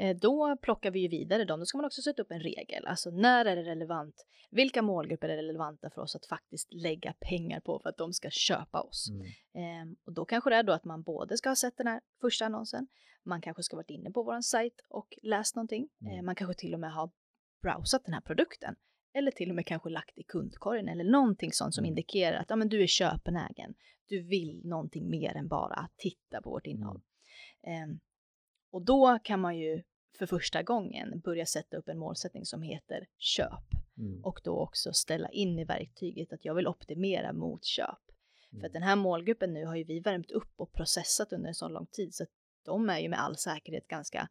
[0.00, 1.60] Eh, Då plockar vi ju vidare dem.
[1.60, 2.86] Då ska man också sätta upp en regel.
[2.86, 4.26] Alltså när är det relevant?
[4.50, 8.30] Vilka målgrupper är relevanta för oss att faktiskt lägga pengar på för att de ska
[8.30, 9.08] köpa oss?
[9.10, 9.26] Mm.
[9.54, 12.00] Ehm, och då kanske det är då att man både ska ha sett den här
[12.20, 12.86] första annonsen,
[13.24, 16.14] man kanske ska varit inne på vår sajt och läst någonting, Mm.
[16.18, 17.10] Eh, man kanske till och med har
[17.62, 18.74] browsat den här produkten
[19.14, 21.88] eller till och med kanske lagt i kundkorgen eller någonting sånt som Mm.
[21.88, 23.74] indikerar att ja, men du är köpenägen.
[24.08, 27.00] Du vill någonting mer än bara att titta på vårt innehåll.
[27.66, 28.00] Ehm,
[28.70, 29.82] och då kan man ju
[30.18, 33.64] för första gången börja sätta upp en målsättning som heter köp
[33.98, 34.24] Mm.
[34.24, 37.98] och då också ställa in i verktyget att jag vill optimera mot köp.
[38.50, 38.66] För Mm.
[38.66, 41.68] att den här målgruppen nu har ju vi värmt upp och processat under en så
[41.68, 42.28] lång tid så att
[42.64, 44.28] de är ju med all säkerhet ganska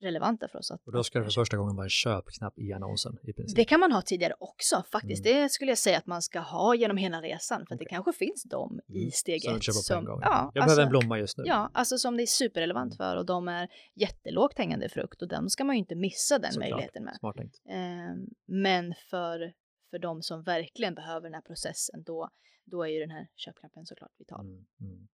[0.00, 0.70] relevanta för oss.
[0.70, 3.56] Att, Och då ska det för första gången vara en köpknapp i annonsen i princip.
[3.56, 5.26] det kan man ha tidigare också faktiskt.
[5.26, 5.42] Mm.
[5.42, 8.12] Det skulle jag säga att man ska ha genom hela resan för att det kanske
[8.12, 9.10] finns de i Mm.
[9.10, 10.18] steg de ett som, gång.
[10.22, 11.44] ja, jag alltså, behöver en blomma just nu.
[11.46, 12.96] Ja, alltså som det är superrelevant Mm.
[12.96, 16.52] för och de är jättelågt hängande frukt och den ska man ju inte missa den
[16.52, 16.70] Såklart.
[16.70, 17.16] möjligheten med.
[17.20, 17.56] Smart tänkt.
[17.68, 19.52] Ehm, men för,
[19.90, 22.28] för de som verkligen behöver den här processen då,
[22.64, 24.40] då är ju den här köpknappen såklart vital.
[24.46, 24.64] Mm.
[24.80, 25.08] Mm.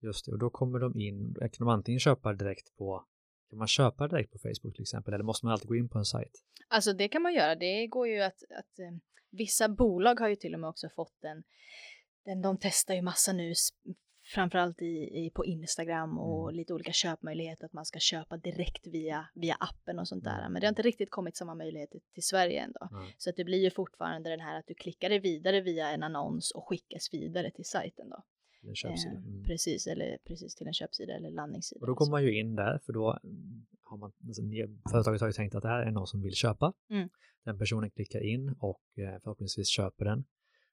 [0.00, 3.04] Just det, och då kommer de in, kan de antingen köpa direkt på
[3.52, 5.98] kan man köpa direkt på Facebook till exempel eller måste man alltid gå in på
[5.98, 6.44] en sajt?
[6.68, 7.54] Alltså det kan man göra.
[7.54, 8.90] Det går ju att, att eh,
[9.30, 11.42] vissa bolag har ju till och med också fått den,
[12.24, 13.52] den de testar ju massa nu,
[14.34, 16.56] framförallt i, i, på Instagram och Mm.
[16.56, 20.38] lite olika köpmöjligheter, att man ska köpa direkt via, via appen och sånt där.
[20.40, 20.52] Mm.
[20.52, 22.88] Men det har inte riktigt kommit samma möjligheter till Sverige ändå.
[22.90, 23.06] Ja.
[23.18, 26.02] Så att det blir ju fortfarande den här att du klickar dig vidare via en
[26.02, 28.22] annons och skickas vidare till sajten då.
[28.64, 28.72] Eh,
[29.12, 29.44] Mm.
[29.44, 31.80] Precis, eller precis till en köpsida eller landningssida.
[31.80, 34.42] Och då kommer man ju in där för då mm, har man, alltså,
[34.90, 36.72] företaget har ju tänkt att det här är någon som vill köpa.
[36.90, 37.08] Mm.
[37.44, 40.24] Den personen klickar in och eh, förhoppningsvis köper den.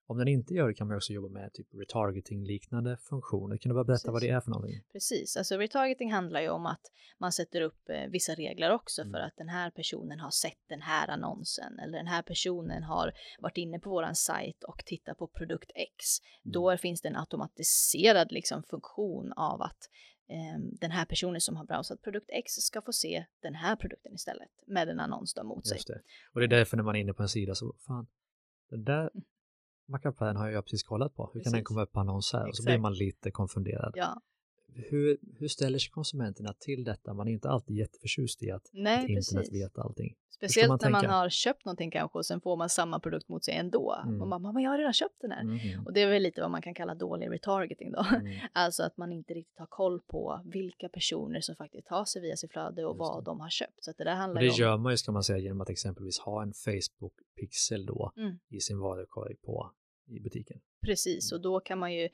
[0.10, 3.58] Om den inte gör det kan man också jobba med typ retargeting liknande funktioner.
[3.58, 4.30] Kan du bara berätta vad Precis.
[4.30, 4.84] det är för någonting?
[4.92, 6.82] Precis, alltså retargeting handlar ju om att
[7.18, 9.12] man sätter upp eh, vissa regler också Mm.
[9.12, 13.14] för att den här personen har sett den här annonsen eller den här personen har
[13.40, 16.20] varit inne på våran sajt och tittat på produkt X.
[16.46, 16.52] Mm.
[16.52, 19.90] Då finns det en automatiserad liksom funktion av att
[20.30, 24.14] ehm, den här personen som har browsat produkt X ska få se den här produkten
[24.14, 25.78] istället med en annons då mot sig.
[26.34, 28.08] Och det är därför när man är inne på en sida så, fan,
[28.70, 29.10] den där
[29.90, 31.24] Mackapären har jag precis kollat på.
[31.34, 31.68] Hur kan den Precis.
[31.68, 32.48] komma upp på annons här?
[32.50, 33.92] Och så blir man lite konfunderad.
[33.96, 34.22] Ja,
[34.76, 37.14] Hur, hur ställer sig konsumenterna till detta?
[37.14, 39.54] Man är inte alltid jätteförtjust i att, nej internet precis.
[39.54, 40.16] vet allting.
[40.30, 41.16] Speciellt man när man tänka?
[41.16, 44.02] har köpt någonting kanske och sen får man samma produkt mot sig ändå.
[44.04, 44.22] Mm.
[44.22, 45.44] Och man bara, men jag har redan köpt den här.
[45.44, 45.86] Mhm.
[45.86, 48.06] Och det är väl lite vad man kan kalla dålig retargeting då.
[48.16, 48.40] Mm.
[48.54, 52.36] Alltså att man inte riktigt har koll på vilka personer som faktiskt tar sig via
[52.36, 53.26] sitt flöde och Just vad det.
[53.26, 53.84] de har köpt.
[53.84, 54.58] Så det där Och handlar det ju om...
[54.58, 58.40] gör man ju ska man säga genom att exempelvis ha en Facebook-pixel då Mm.
[58.50, 59.72] i sin varukorg på
[60.08, 60.60] i butiken.
[60.86, 62.10] Precis, och då kan man ju...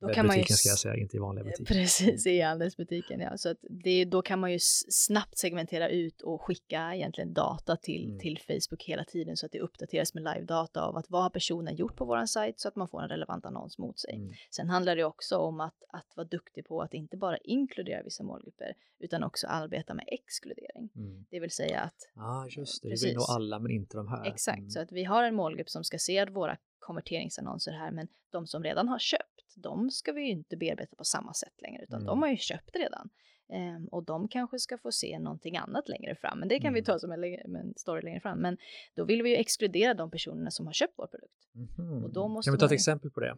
[0.00, 0.44] Då kan man ju...
[0.44, 1.74] Ska jag säga, inte i vanliga butiker.
[1.74, 3.36] Precis, i handelsbutiken ja.
[3.38, 4.58] Så att det, då kan man ju
[4.90, 8.18] snabbt segmentera ut och skicka egentligen data till, Mm.
[8.18, 11.76] till Facebook hela tiden så att det uppdateras med live-data av att vad har personen
[11.76, 14.14] gjort på våran sajt så att man får en relevant annons mot sig.
[14.14, 14.32] Mm.
[14.50, 18.22] Sen handlar det också om att, att vara duktig på att inte bara inkludera vissa
[18.24, 20.90] målgrupper utan också arbeta med exkludering.
[20.96, 21.24] Mm.
[21.30, 22.88] Det vill säga att ah, just det.
[22.88, 23.08] Precis.
[23.08, 24.24] vill nå alla men inte de här.
[24.26, 24.70] Exakt, Mm.
[24.70, 28.62] så att vi har en målgrupp som ska se våra konverteringsannonser här, men de som
[28.62, 32.06] redan har köpt, de ska vi ju inte bearbeta på samma sätt längre, utan Mm.
[32.06, 33.08] de har ju köpt redan.
[33.52, 36.78] Ehm, och de kanske ska få se någonting annat längre fram, men det kan vi
[36.78, 36.84] Mm.
[36.84, 38.38] ta som en, en story längre fram.
[38.38, 38.56] Men
[38.94, 41.32] då vill vi ju exkludera de personerna som har köpt vår produkt.
[41.52, 42.04] Mhm.
[42.04, 43.36] och då måste Kan vi ta ett ju- exempel på det?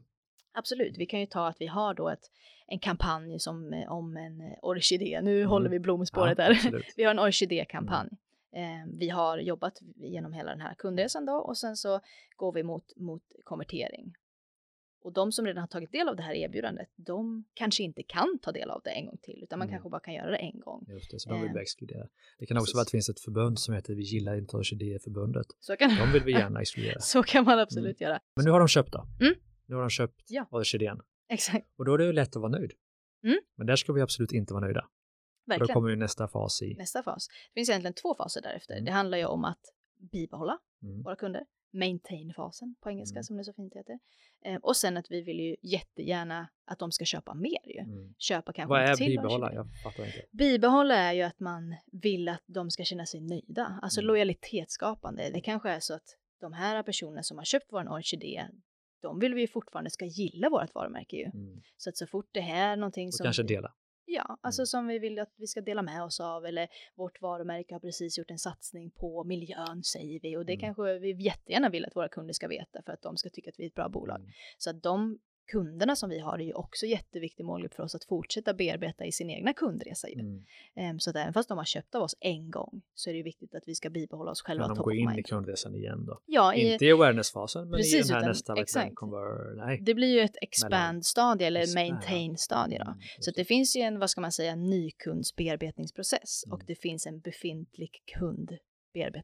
[0.53, 2.31] Absolut, vi kan ju ta att vi har då ett,
[2.67, 5.21] en kampanj som, eh, om en eh, orkidé.
[5.23, 6.51] Nu håller vi blomspåret här.
[6.51, 6.85] absolut.
[6.97, 8.09] Vi har en orkidékampanj.
[8.53, 12.01] Eh, vi har jobbat genom hela den här kundresan då och sen så
[12.37, 14.13] går vi mot, mot konvertering.
[15.01, 18.39] Och de som redan har tagit del av det här erbjudandet, de kanske inte kan
[18.43, 19.73] ta del av det en gång till, utan man Mm.
[19.75, 20.85] kanske bara kan göra det en gång.
[20.89, 22.09] Just det, så de vill Eh, vi exkludera.
[22.39, 22.75] Det kan också precis.
[22.75, 24.57] vara att det finns ett förbund som heter Vi gillar inte
[25.77, 27.01] kan, De vill vi gärna exkludera.
[27.01, 28.21] så kan man absolut göra.
[28.37, 29.07] Men nu har de köpt då.
[29.21, 29.35] Mm.
[29.67, 30.47] Nu har de köpt Ja.
[30.51, 31.01] orkidén.
[31.29, 32.73] Exakt, Och då är det lätt att vara nöjd.
[33.25, 33.39] Mm.
[33.57, 34.89] Men där ska vi absolut inte vara nöjda.
[35.49, 35.75] För då verkligen.
[35.75, 36.75] kommer ju nästa fas i.
[36.75, 37.29] Nästa fas.
[37.29, 38.75] Det finns egentligen två faser därefter.
[38.75, 38.85] Mm.
[38.85, 39.61] Det handlar ju om att
[40.13, 41.03] bibehålla Mm.
[41.03, 41.45] våra kunder.
[41.73, 43.25] Maintain-fasen på engelska Mm.
[43.25, 43.99] som det så fint heter.
[44.45, 47.79] Eh, och sen att vi vill ju jättegärna att de ska köpa mer ju.
[47.81, 48.15] Mm.
[48.19, 49.53] Köpa kanske Vad är till bibehålla?
[49.55, 50.23] Jag fattar inte.
[50.31, 53.79] Bibehålla är ju att man vill att de ska känna sig nöjda.
[53.83, 54.07] Alltså Mm.
[54.09, 55.31] lojalitetsskapande.
[55.31, 58.45] Det kanske är så att de här personerna som har köpt vår orkidé,
[59.03, 61.25] de vill vi ju fortfarande ska gilla vårt varumärke ju.
[61.25, 61.61] Mm.
[61.77, 63.25] Så att så fort det här är någonting Och som...
[63.25, 63.75] kanske dela.
[64.11, 64.67] Ja, alltså Mm.
[64.67, 68.19] som vi vill att vi ska dela med oss av eller vårt varumärke har precis
[68.19, 70.61] gjort en satsning på miljön säger vi och det Mm.
[70.61, 73.59] kanske vi jättegärna vill att våra kunder ska veta för att de ska tycka att
[73.59, 74.19] vi är ett bra bolag.
[74.21, 74.31] Mm.
[74.59, 75.19] Så att de
[75.49, 79.13] kunderna som vi har är ju också jätteviktig målgrupp för oss att fortsätta bearbeta i
[79.13, 80.21] sin egna kundresa ju.
[80.21, 80.45] Mm.
[80.77, 83.19] Ehm, så att även fast de har köpt av oss en gång så är det
[83.19, 86.07] ju viktigt att vi ska bibehålla oss själva Kan de gå in i kundresan igen
[86.07, 86.21] då?
[86.27, 88.95] Ja, i, Inte i awareness-fasen, men i Precis, den här utan- nästa, exakt.
[89.57, 89.79] Nej.
[89.83, 92.85] det blir ju ett expand-stadie eller maintain-stadie då.
[92.85, 96.67] Mm, Så det finns ju en, vad ska man säga, ny kundsbearbetningsprocess och Mm.
[96.67, 98.68] det finns en befintlig kundbearbetningsprocess
[99.05, 99.23] det.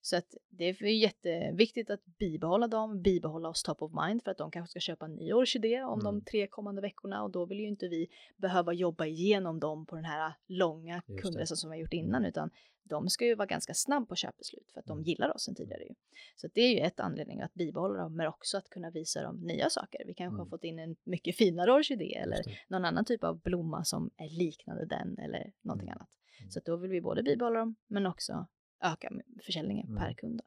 [0.00, 4.38] Så att det är jätteviktigt att bibehålla dem, bibehålla oss top of mind för att
[4.38, 6.04] de kanske ska köpa en ny orkidé om Mm.
[6.04, 9.96] de tre kommande veckorna och då vill ju inte vi behöva jobba igenom dem på
[9.96, 12.50] den här långa kundresan som vi har gjort innan utan
[12.84, 15.04] de ska ju vara ganska snabb på köpbeslut för att de Mm.
[15.04, 15.94] gillar oss sen tidigare ju.
[16.36, 19.36] Så det är ju ett anledning att bibehålla dem men också att kunna visa dem
[19.36, 20.02] nya saker.
[20.06, 20.50] Vi kanske har Mm.
[20.50, 24.86] fått in en mycket finare orkidé eller någon annan typ av blomma som är liknande
[24.86, 25.98] den eller någonting Mm.
[25.98, 26.08] annat.
[26.50, 28.46] Så då vill vi både bibehålla dem men också
[28.84, 29.10] öka
[29.46, 29.98] försäljningen Mm.
[30.02, 30.40] per kund.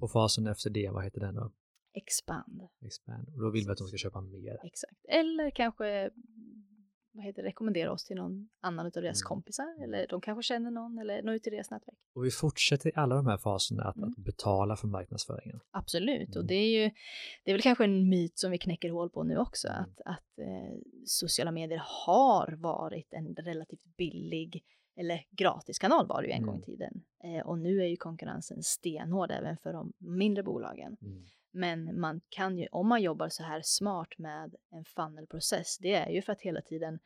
[0.00, 1.52] Och fasen efter det, vad heter den då?
[1.92, 2.62] Expand.
[2.86, 3.28] Expand.
[3.28, 4.58] Och då vill vi att de ska köpa mer.
[4.64, 5.04] Exakt.
[5.08, 6.10] Eller kanske
[7.16, 9.28] vad heter det, rekommendera oss till någon annan av deras Mm.
[9.28, 9.82] kompisar.
[9.84, 11.98] Eller de kanske känner någon eller nå ut till deras nätverk.
[12.14, 14.08] Och vi fortsätter i alla de här faserna att, Mm.
[14.08, 15.60] att betala för marknadsföringen.
[15.70, 16.28] Absolut.
[16.28, 16.46] Och Mm.
[16.46, 16.90] det är ju
[17.44, 19.68] det är väl kanske en myt som vi knäcker hål på nu också.
[19.68, 19.80] Mm.
[19.82, 24.64] Att, att eh, sociala medier har varit en relativt billig
[24.96, 26.46] eller gratis kanal var det ju en Mm.
[26.50, 27.04] gång i tiden.
[27.24, 30.96] Eh, och nu är ju konkurrensen stenhård även för de mindre bolagen.
[31.02, 31.24] Mm.
[31.52, 36.08] Men man kan ju, om man jobbar så här smart med en funnelprocess, det är
[36.10, 36.98] ju för att hela tiden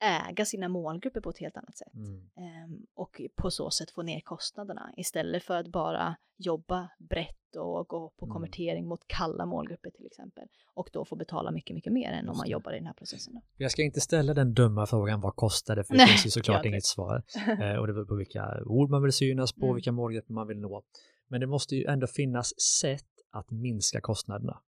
[0.00, 1.94] äga sina målgrupper på ett helt annat sätt.
[1.94, 2.16] Mm.
[2.36, 7.88] Ehm, och på så sätt få ner kostnaderna istället för att bara jobba brett och
[7.88, 8.32] gå på Mm.
[8.32, 10.44] konvertering mot kalla målgrupper till exempel.
[10.74, 13.34] Och då få betala mycket, mycket mer än om man jobbar i den här processen.
[13.34, 13.40] Då.
[13.56, 16.64] Jag ska inte ställa den dumma frågan vad kostar det, för det finns ju såklart
[16.64, 17.22] inget svar.
[17.62, 19.74] Eh, och det beror på vilka ord man vill synas på, Mm.
[19.74, 20.82] vilka målgrupper man vill nå.
[21.28, 24.60] Men det måste ju ändå finnas sätt att minska kostnaderna.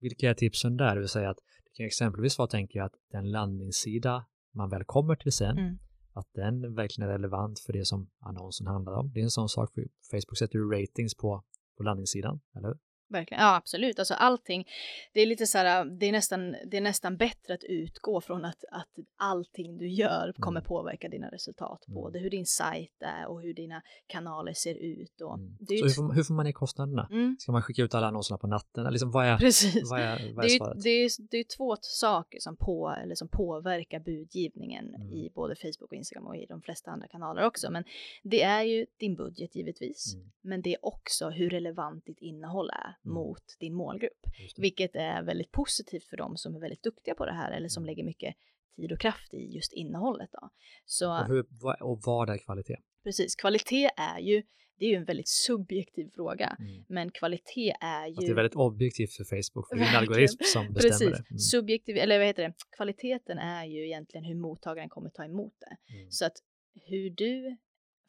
[0.00, 0.94] Vilka är tipsen där?
[0.94, 4.84] Det vill säga att det kan exempelvis vara, tänker jag, att den landningssida man väl
[4.84, 5.78] kommer till sen, Mm.
[6.12, 9.12] att den verkligen är relevant för det som annonsen handlar om.
[9.12, 11.42] Det är en sån sak, för Facebook sätter ju ratings på,
[11.76, 12.78] på landningssidan, eller?
[13.12, 13.98] Verkligen, ja absolut.
[13.98, 14.68] Alltså allting,
[15.12, 18.44] det är lite så här, det är nästan, det är nästan bättre att utgå från
[18.44, 20.68] att, att allting du gör kommer Mm.
[20.68, 21.84] påverka dina resultat.
[21.88, 21.94] Mm.
[21.94, 25.20] Både hur din sajt är och hur dina kanaler ser ut.
[25.20, 25.56] Och Mm.
[25.60, 27.08] det är Så hur får, man- hur får man ner kostnaderna?
[27.10, 28.92] mm, Ska man skicka ut alla annonserna på natten?
[28.92, 29.90] Liksom, vad är, precis.
[29.90, 30.76] vad är, vad Det är är, svaret?
[30.76, 35.12] ju- det, är, det är två saker som, på, eller som påverkar budgivningen Mm.
[35.12, 37.70] i både Facebook och Instagram och i de flesta andra kanaler också.
[37.70, 37.84] Men
[38.22, 40.14] det är ju din budget givetvis.
[40.14, 40.30] Mm.
[40.42, 43.14] Men det är också hur relevant ditt innehåll är Mm.
[43.14, 44.08] mot din det.
[44.56, 47.82] Vilket är väldigt positivt för dem som är väldigt duktiga på det här eller som
[47.82, 47.86] Mm.
[47.86, 48.34] lägger mycket
[48.76, 50.30] tid och kraft i just innehållet.
[50.32, 50.50] Då.
[50.84, 51.46] Så Och, hur,
[51.82, 52.76] och vad är kvalitet?
[53.04, 54.42] precis, kvalitet är ju,
[54.78, 56.56] det är ju en väldigt subjektiv fråga.
[56.58, 56.84] Mm.
[56.88, 58.12] Men kvalitet är ju...
[58.12, 61.08] Att det är väldigt objektivt för Facebook, för det är en algoritm som bestämmer Precis,
[61.10, 61.30] det.
[61.30, 61.38] Mm.
[61.38, 65.94] subjektiv, eller vad heter det, kvaliteten är ju egentligen hur mottagaren kommer ta emot det.
[65.94, 66.10] Mm.
[66.10, 66.36] Så att
[66.74, 67.56] hur du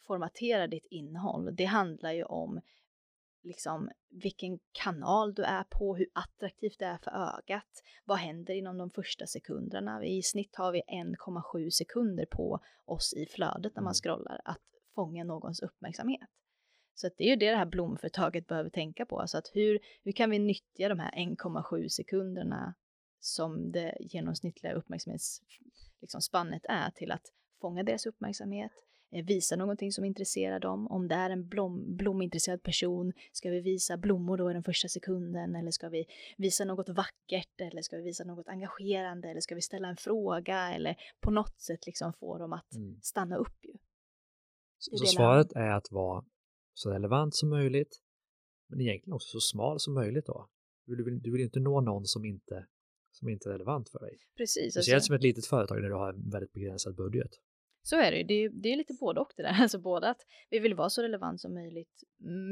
[0.08, 2.62] formaterar ditt innehåll, det handlar ju om
[3.44, 8.78] liksom vilken kanal du är på, hur attraktivt det är för ögat, vad händer inom
[8.78, 10.06] de första sekunderna.
[10.06, 13.94] I snitt har vi 1,7 sekunder på oss i flödet när man Mm.
[13.94, 14.62] scrollar att
[14.96, 16.30] fånga någons uppmärksamhet.
[16.96, 20.12] Så det är ju det det här blomföretaget behöver tänka på, alltså att hur, hur
[20.12, 22.76] kan vi nyttja de här 1,7 sekunderna
[23.20, 28.72] som det genomsnittliga uppmärksamhetsspannet liksom, är till att fånga deras uppmärksamhet,
[29.22, 30.88] visa någonting som intresserar dem.
[30.88, 34.88] Om det är en blom, blomintresserad person, ska vi visa blommor då i den första
[34.88, 36.06] sekunden eller ska vi
[36.38, 40.74] visa något vackert eller ska vi visa något engagerande eller ska vi ställa en fråga
[40.76, 43.00] eller på något sätt liksom få dem att Mm.
[43.02, 43.74] stanna upp ju.
[44.78, 46.26] Så, svaret är att vara
[46.74, 48.00] så relevant som möjligt,
[48.70, 50.50] men egentligen också så smal som möjligt då.
[50.86, 52.68] Du vill, du vill inte nå någon som inte,
[53.12, 54.18] som inte är relevant för dig.
[54.38, 54.74] Precis.
[54.74, 57.32] Speciellt Alltså, som ett litet företag när du har en väldigt begränsad budget.
[57.86, 58.24] Så är det ju.
[58.24, 59.54] Det är, det är lite både och det där.
[59.62, 62.04] Alltså både att vi vill vara så relevant som möjligt,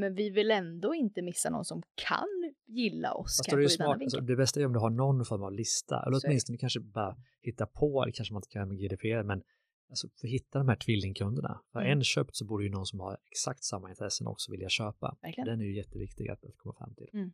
[0.02, 3.40] men vi vill ändå inte missa någon som kan gilla oss.
[3.48, 6.04] Är det, annan smart, alltså, det bästa är om du har någon form av lista,
[6.08, 6.32] eller Så är det.
[6.32, 9.42] åtminstone kanske bara hitta på, eller kanske man inte kan med GDPR, men
[9.90, 11.62] alltså för att hitta de här tvillingkunderna.
[11.72, 11.92] För Mm.
[11.98, 15.18] en köpt så borde ju någon som har exakt samma intressen också vilja köpa.
[15.22, 15.48] Verkligen.
[15.48, 17.10] Den är ju jätteviktig att, att komma fram till.
[17.14, 17.32] Mm.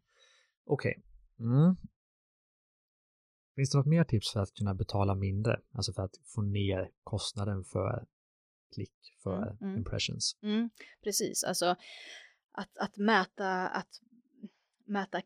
[0.66, 1.04] Okej.
[1.40, 1.76] Mm.
[3.58, 5.60] Finns det något mer tips för att kunna betala mindre?
[5.72, 8.06] Alltså för att få ner kostnaden för
[8.74, 9.78] klick, för Mm, mm.
[9.78, 10.38] impressions.
[10.42, 10.70] Mm,
[11.04, 11.76] precis, alltså
[12.52, 14.02] att, att mäta, att
[14.86, 15.22] mäta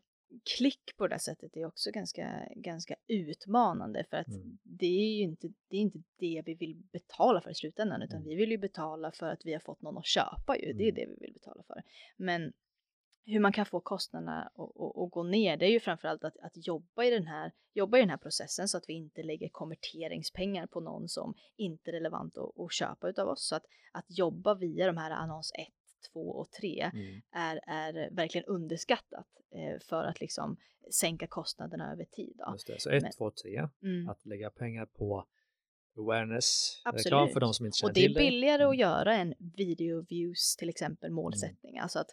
[0.56, 4.58] klick på det sättet är också ganska, ganska utmanande för att mm.
[4.62, 8.16] det är ju inte det, är inte det vi vill betala för i slutändan utan
[8.16, 8.28] mm.
[8.28, 10.72] vi vill ju betala för att vi har fått någon att köpa ju.
[10.72, 10.94] Det är mm.
[10.94, 11.82] det vi vill betala för.
[12.16, 12.52] Men
[13.24, 14.50] hur man kan få kostnaderna
[14.94, 18.00] att gå ner, det är ju framförallt att, att jobba, i den här, jobba i
[18.00, 22.38] den här processen så att vi inte lägger konverteringspengar på någon som inte är relevant
[22.38, 23.48] att, att köpa utav oss.
[23.48, 25.68] Så att, att jobba via de här annons 1,
[26.12, 27.22] 2 och 3 mm.
[27.32, 30.56] är, är verkligen underskattat eh, för att liksom
[30.90, 32.34] sänka kostnaderna över tid.
[32.38, 32.52] Då.
[32.52, 33.68] Just det, så 1, 2, 3,
[34.10, 35.26] att lägga pengar på
[35.98, 37.06] awareness, Absolut.
[37.06, 38.08] reklam för de som inte känner till det.
[38.08, 41.82] Och det är billigare att göra en video views till exempel målsättning, mm.
[41.82, 42.10] alltså att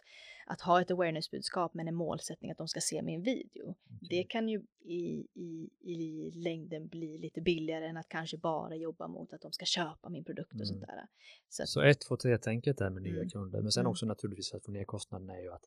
[0.50, 3.70] att ha ett awareness-budskap men en målsättning att de ska se min video.
[3.70, 4.08] Okay.
[4.08, 9.08] Det kan ju i, i, i längden bli lite billigare än att kanske bara jobba
[9.08, 10.66] mot att de ska köpa min produkt och mm.
[10.66, 11.06] sånt där.
[11.48, 13.28] Så, så ett, två, tre tänket där med nya mm.
[13.28, 13.90] kunder, men sen mm.
[13.90, 15.64] också naturligtvis att få ner kostnaderna är ju att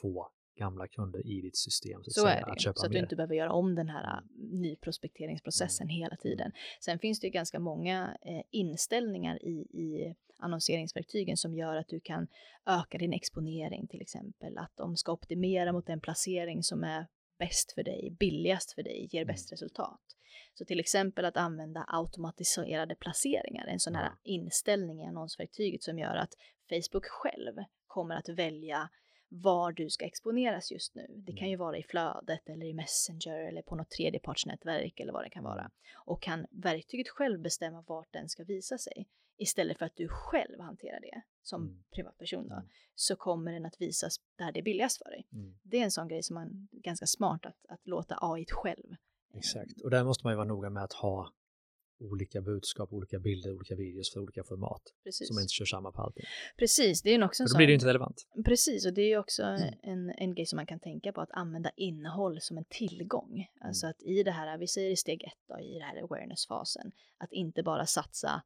[0.00, 2.00] få gamla kunder i ditt system.
[2.04, 2.98] Så, så är det att köpa så att mer.
[2.98, 4.60] du inte behöver göra om den här mm.
[4.60, 5.96] nyprospekteringsprocessen mm.
[5.96, 6.52] hela tiden.
[6.80, 12.00] Sen finns det ju ganska många eh, inställningar i, i annonseringsverktygen som gör att du
[12.00, 12.28] kan
[12.66, 14.58] öka din exponering till exempel.
[14.58, 17.06] Att de ska optimera mot den placering som är
[17.38, 19.54] bäst för dig, billigast för dig, ger bäst mm.
[19.54, 20.00] resultat.
[20.54, 26.16] Så till exempel att använda automatiserade placeringar, en sån här inställning i annonsverktyget som gör
[26.16, 26.34] att
[26.68, 27.54] Facebook själv
[27.86, 28.90] kommer att välja
[29.28, 31.06] var du ska exponeras just nu.
[31.08, 31.64] Det kan ju mm.
[31.64, 35.70] vara i flödet eller i Messenger eller på något tredjepartsnätverk eller vad det kan vara.
[35.94, 39.08] Och kan verktyget själv bestämma vart den ska visa sig
[39.38, 41.84] istället för att du själv hanterar det som mm.
[41.94, 42.68] privatperson då, mm.
[42.94, 45.26] så kommer den att visas där det är billigast för dig.
[45.32, 45.58] Mm.
[45.62, 48.96] Det är en sån grej som man ganska smart att, att låta AI själv.
[49.34, 51.32] Exakt, och där måste man ju vara noga med att ha
[52.00, 54.82] olika budskap, olika bilder, olika videos för olika format.
[55.04, 55.28] Precis.
[55.28, 56.24] Så man inte kör samma på allting.
[56.58, 58.26] Precis, det är ju också en För då blir det inte relevant.
[58.44, 59.74] Precis, och det är ju också mm.
[59.82, 63.32] en, en grej som man kan tänka på, att använda innehåll som en tillgång.
[63.32, 63.68] Mm.
[63.68, 66.92] Alltså att i det här, vi säger i steg ett då, i det här awareness-fasen,
[67.18, 68.42] att inte bara satsa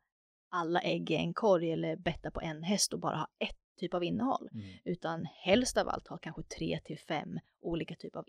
[0.48, 3.94] alla ägg i en korg eller betta på en häst och bara ha ett typ
[3.94, 4.66] av innehåll, mm.
[4.84, 8.24] utan helst av allt ha kanske tre till fem olika typer av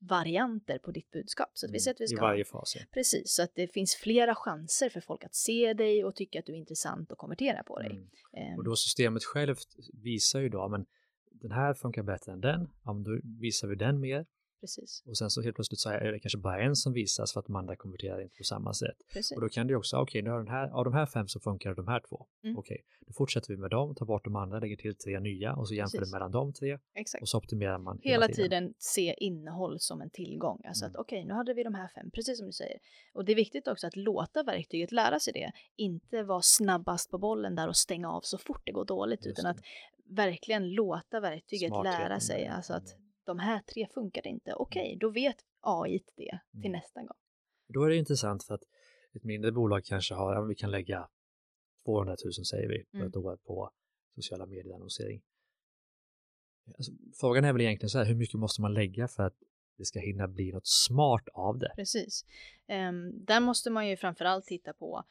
[0.00, 1.50] innehållsvarianter på ditt budskap.
[1.54, 1.80] Så att vi mm.
[1.80, 2.76] säger att vi ska I varje fas.
[2.76, 2.82] Ja.
[2.94, 6.46] Precis, så att det finns flera chanser för folk att se dig och tycka att
[6.46, 7.90] du är intressant och konvertera på dig.
[8.32, 8.58] Mm.
[8.58, 10.86] Och då systemet självt visar ju då, men
[11.30, 14.26] den här funkar bättre än den, ja, men då visar vi den mer
[14.60, 15.02] Precis.
[15.06, 17.46] Och sen så helt plötsligt så är det kanske bara en som visas för att
[17.46, 18.96] de andra konverterar inte på samma sätt.
[19.12, 19.36] Precis.
[19.36, 21.28] Och då kan det också, okej, okay, nu har den här, av de här fem
[21.28, 22.26] så funkar de här två.
[22.44, 22.58] Mm.
[22.58, 25.54] Okej, okay, då fortsätter vi med dem, tar bort de andra, lägger till tre nya
[25.54, 26.12] och så jämför Precis.
[26.12, 26.78] det mellan de tre.
[26.94, 27.22] Exakt.
[27.22, 28.62] Och så optimerar man hela, hela tiden.
[28.62, 28.74] tiden.
[28.78, 30.62] se innehåll som en tillgång.
[30.64, 30.90] Alltså mm.
[30.90, 32.78] att okej, okay, nu hade vi de här fem, precis som du säger.
[33.12, 35.52] Och det är viktigt också att låta verktyget lära sig det.
[35.76, 39.38] Inte vara snabbast på bollen där och stänga av så fort det går dåligt, Just
[39.38, 39.50] utan det.
[39.50, 39.66] att
[40.10, 42.46] verkligen låta verktyget lära sig.
[42.46, 44.52] Alltså att de här tre funkade inte.
[44.52, 44.98] Okej, okay, mm.
[44.98, 46.72] då vet AI det till mm.
[46.72, 47.18] nästa gång.
[47.68, 48.62] Då är det intressant för att
[49.14, 51.08] ett mindre bolag kanske har, ja, vi kan lägga
[51.84, 53.08] 200 000 säger vi på mm.
[53.08, 53.70] ett år på
[54.14, 55.22] sociala medier-annonsering.
[56.76, 59.36] Alltså, frågan är väl egentligen så här, hur mycket måste man lägga för att
[59.76, 61.72] det ska hinna bli något smart av det?
[61.76, 62.24] Precis.
[62.68, 65.04] Um, där måste man ju framförallt titta på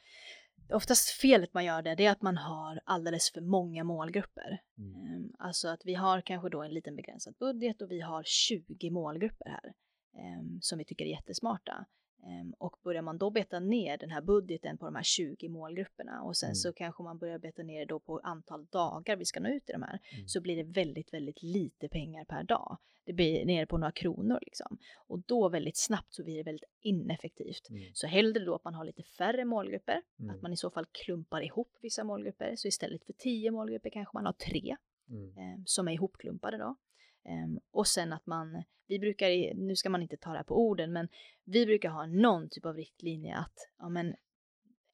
[0.72, 4.62] oftast felet man gör det, det är att man har alldeles för många målgrupper.
[4.78, 4.94] Mm.
[4.94, 8.90] Ehm, alltså att vi har kanske då en liten begränsad budget och vi har 20
[8.90, 9.72] målgrupper här
[10.16, 11.86] ehm, som vi tycker är jättesmarta.
[12.26, 16.22] Ehm, och börjar man då beta ner den här budgeten på de här 20 målgrupperna
[16.22, 16.54] och sen mm.
[16.54, 19.72] så kanske man börjar beta ner då på antal dagar vi ska nå ut i
[19.72, 20.28] de här mm.
[20.28, 22.78] så blir det väldigt, väldigt lite pengar per dag.
[23.04, 24.78] Det blir nere på några kronor liksom.
[24.96, 27.70] Och då väldigt snabbt så blir det väldigt ineffektivt.
[27.70, 27.82] Mm.
[27.94, 30.40] Så hellre då att man har lite färre målgrupper, att mm.
[30.42, 32.56] man i så fall klumpar ihop vissa målgrupper.
[32.56, 34.76] Så istället för 10 målgrupper kanske man har tre
[35.10, 36.76] eh, som är ihopklumpade då.
[37.24, 40.60] Um, och sen att man, vi brukar, nu ska man inte ta det här på
[40.60, 41.08] orden, men
[41.44, 44.14] vi brukar ha någon typ av riktlinje att ja, men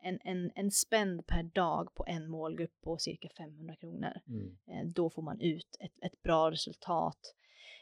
[0.03, 4.13] en, en, en spend per dag på en målgrupp på cirka 500 kronor.
[4.29, 4.59] Mm.
[4.71, 7.35] Uh, då får man ut ett, ett bra resultat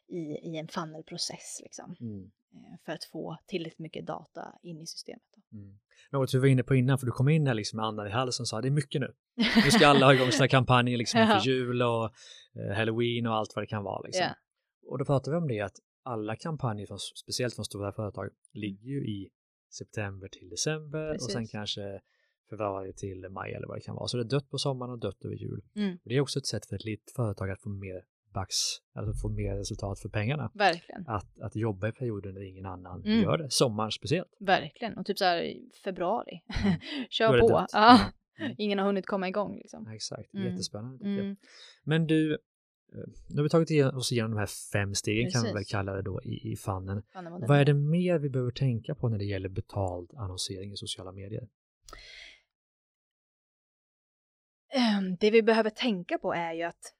[0.08, 1.96] i, i en funnelprocess liksom.
[2.00, 2.22] Mm.
[2.54, 5.22] Uh, för att få tillräckligt mycket data in i systemet.
[5.52, 5.78] Mm.
[6.10, 8.10] Något vi var inne på innan, för du kom in här liksom med andan i
[8.10, 9.14] halsen och sa det är mycket nu.
[9.64, 12.04] Nu ska alla ha igång sina kampanjer liksom inför jul och
[12.54, 14.02] eh, halloween och allt vad det kan vara.
[14.02, 14.20] Liksom.
[14.20, 14.34] Yeah.
[14.86, 18.88] Och då pratar vi om det att alla kampanjer, från, speciellt från stora företag, ligger
[18.88, 19.30] ju i
[19.72, 21.26] september till december Precis.
[21.26, 22.00] och sen kanske
[22.50, 24.08] februari till maj eller vad det kan vara.
[24.08, 25.62] Så det är dött på sommaren och dött över jul.
[25.74, 25.94] Mm.
[25.94, 28.56] Och det är också ett sätt för ett litet företag att få mer backs,
[28.94, 30.50] alltså få mer resultat för pengarna.
[30.54, 31.04] Verkligen.
[31.06, 33.22] Att, att jobba i perioder när ingen annan mm.
[33.22, 34.36] gör det, sommaren speciellt.
[34.40, 35.54] Verkligen, och typ så här
[35.84, 36.80] februari, mm.
[37.10, 37.66] kör på.
[37.72, 38.00] Ja.
[38.38, 38.54] Mm.
[38.58, 39.88] Ingen har hunnit komma igång liksom.
[39.88, 40.46] Exakt, mm.
[40.46, 41.04] jättespännande.
[41.04, 41.36] Mm.
[41.84, 42.38] Men du,
[43.28, 45.42] nu har vi tagit oss igenom de här fem stegen Precis.
[45.42, 47.02] kan vi väl kalla det då i, i fannen.
[47.48, 51.12] Vad är det mer vi behöver tänka på när det gäller betald annonsering i sociala
[51.12, 51.48] medier?
[54.74, 56.94] Ehm, det vi behöver tänka på är ju att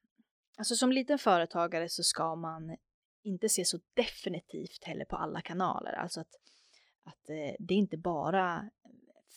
[0.57, 2.77] alltså som liten företagare så ska man
[3.23, 5.93] inte se så definitivt heller på alla kanaler.
[5.93, 6.35] Alltså att,
[7.05, 8.71] att eh, det är inte bara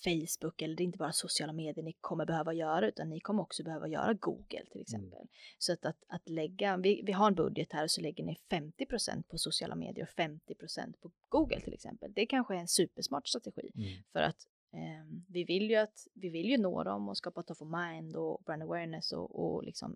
[0.03, 3.43] Facebook eller det är inte bara sociala medier ni kommer behöva göra utan ni kommer
[3.43, 4.82] också behöva göra Google till mm.
[4.82, 5.20] exempel.
[5.20, 5.28] Mm.
[5.57, 8.38] Så att, att, att lägga, vi, vi har en budget här och så lägger ni
[8.49, 12.13] 50% på sociala medier och 50% på Google till exempel.
[12.13, 14.03] Det kanske är en supersmart strategi mm.
[14.11, 17.61] för att eh, vi vill ju att vi vill ju nå dem och skapa top
[17.61, 19.95] of mind och brand awareness och, och liksom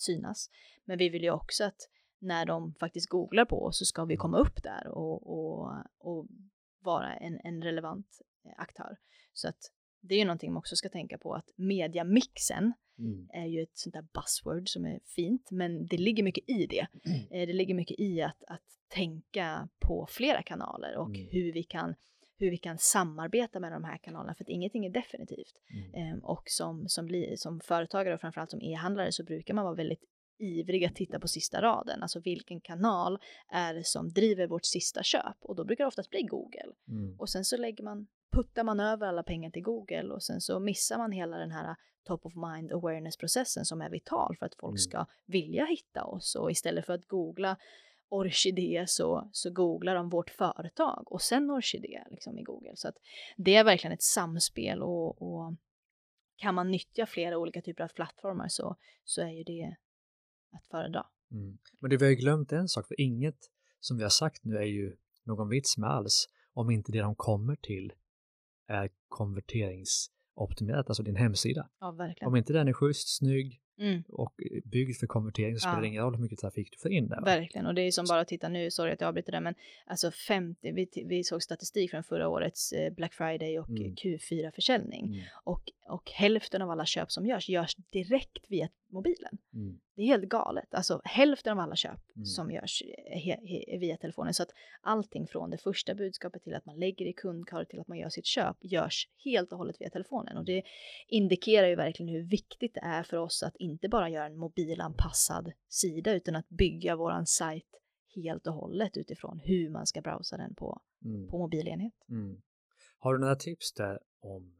[0.00, 0.50] synas.
[0.84, 1.88] Men vi vill ju också att
[2.18, 6.26] när de faktiskt googlar på oss så ska vi komma upp där och, och, och
[6.80, 8.96] vara en, en relevant eh, aktör.
[9.32, 13.28] Så att det är ju någonting man också ska tänka på att mediamixen mm.
[13.32, 16.86] är ju ett sånt där buzzword som är fint, men det ligger mycket i det.
[17.04, 17.46] Mm.
[17.46, 21.28] Det ligger mycket i att, att tänka på flera kanaler och mm.
[21.30, 21.94] hur vi kan
[22.38, 25.54] hur vi kan samarbeta med de här kanalerna för att ingenting är definitivt.
[25.70, 25.94] Mm.
[25.94, 30.04] Ehm, och som, som, som företagare och framförallt som e-handlare så brukar man vara väldigt
[30.38, 33.18] ivrig att titta på sista raden, alltså vilken kanal
[33.48, 36.72] är det som driver vårt sista köp och då brukar det oftast bli Google.
[36.88, 37.20] Mm.
[37.20, 40.60] Och sen så lägger man, puttar man över alla pengar till Google och sen så
[40.60, 44.54] missar man hela den här top of mind awareness processen som är vital för att
[44.54, 44.78] folk mm.
[44.78, 47.56] ska vilja hitta oss och istället för att googla
[48.08, 52.72] orkidé så, så googlar de vårt företag och sen orkidé liksom i Google.
[52.74, 52.96] Så att
[53.36, 55.54] det är verkligen ett samspel och, och
[56.36, 59.76] kan man nyttja flera olika typer av plattformar så, så är ju det
[60.52, 61.06] att föredra.
[61.30, 61.58] Mm.
[61.80, 63.50] Men det vi har glömt en sak, för inget
[63.80, 67.14] som vi har sagt nu är ju någon vits med alls om inte det de
[67.14, 67.92] kommer till
[68.66, 71.68] är konverteringsoptimerat, alltså din hemsida.
[71.80, 72.28] Ja, verkligen.
[72.28, 74.02] Om inte den är schysst, snygg, Mm.
[74.08, 75.80] och byggd för konvertering så spelar ja.
[75.80, 77.16] det ingen roll hur mycket trafik du får in där.
[77.16, 77.24] Va?
[77.24, 79.54] Verkligen, och det är som bara att titta nu, sorry att jag avbryter det, men
[79.86, 83.94] alltså 50, vi, vi såg statistik från förra årets eh, Black Friday och mm.
[83.94, 85.20] Q4-försäljning mm.
[85.44, 89.38] och, och hälften av alla köp som görs görs direkt via mobilen.
[89.54, 89.80] Mm.
[89.96, 90.74] Det är helt galet.
[90.74, 92.26] Alltså hälften av alla köp mm.
[92.26, 94.34] som görs är via telefonen.
[94.34, 94.50] Så att
[94.80, 98.08] allting från det första budskapet till att man lägger i kundkar till att man gör
[98.08, 100.36] sitt köp görs helt och hållet via telefonen.
[100.36, 100.62] Och det
[101.08, 105.52] indikerar ju verkligen hur viktigt det är för oss att inte bara göra en mobilanpassad
[105.68, 107.66] sida utan att bygga våran sajt
[108.14, 111.28] helt och hållet utifrån hur man ska browsa den på, mm.
[111.28, 111.94] på mobilenhet.
[112.08, 112.42] Mm.
[112.98, 114.58] Har du några tips där om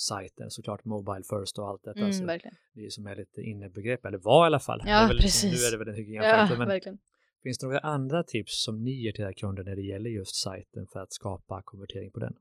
[0.00, 2.00] sajten, såklart Mobile First och allt detta.
[2.00, 2.56] Mm, så verkligen.
[2.72, 4.82] Det är som är lite innebegrepp, eller var i alla fall.
[4.86, 5.60] Ja, väl, precis.
[5.60, 6.98] Nu är det väl en hygienfaktor, ja, men verkligen.
[7.42, 10.34] finns det några andra tips som ni ger till era kunder när det gäller just
[10.34, 12.34] sajten för att skapa konvertering på den?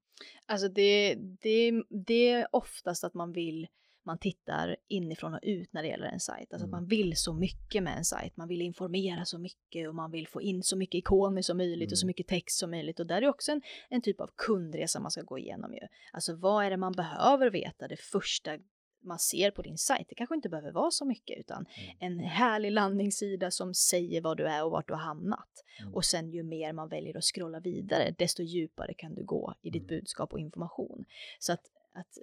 [0.45, 3.67] Alltså det, det, det är oftast att man vill
[4.09, 6.53] man tittar inifrån och ut när det gäller en sajt.
[6.53, 6.71] Alltså mm.
[6.71, 8.37] man vill så mycket med en sajt.
[8.37, 11.87] Man vill informera så mycket och man vill få in så mycket ikoner som möjligt
[11.87, 11.93] mm.
[11.93, 12.09] och så mm.
[12.09, 12.99] mycket text som möjligt.
[12.99, 15.87] Och där är också en, en typ av kundresa man ska gå igenom ju.
[16.13, 18.57] Alltså vad är det man behöver veta det första
[19.03, 20.05] man ser på din sajt.
[20.09, 21.95] Det kanske inte behöver vara så mycket utan mm.
[21.99, 25.49] en härlig landningssida som säger vad du är och vart du har hamnat.
[25.81, 25.93] Mm.
[25.93, 29.69] Och sen ju mer man väljer att scrolla vidare desto djupare kan du gå i
[29.69, 29.99] ditt mm.
[29.99, 31.05] budskap och information.
[31.39, 31.61] Så att
[31.93, 32.17] att,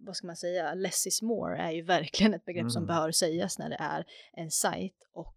[0.00, 2.70] vad ska man säga, less is more är ju verkligen ett begrepp mm.
[2.70, 5.36] som bör sägas när det är en sajt och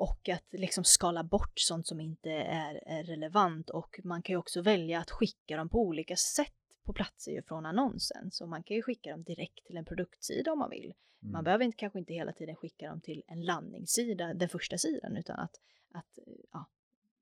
[0.00, 4.38] och att liksom skala bort sånt som inte är, är, relevant och man kan ju
[4.38, 6.54] också välja att skicka dem på olika sätt
[6.84, 8.30] på platser från annonsen.
[8.30, 10.94] Så man kan ju skicka dem direkt till en produktsida om man vill.
[11.22, 11.32] Mm.
[11.32, 15.16] Man behöver inte, kanske inte hela tiden skicka dem till en landningssida, den första sidan,
[15.16, 15.60] utan att,
[15.92, 16.18] att
[16.52, 16.66] ja,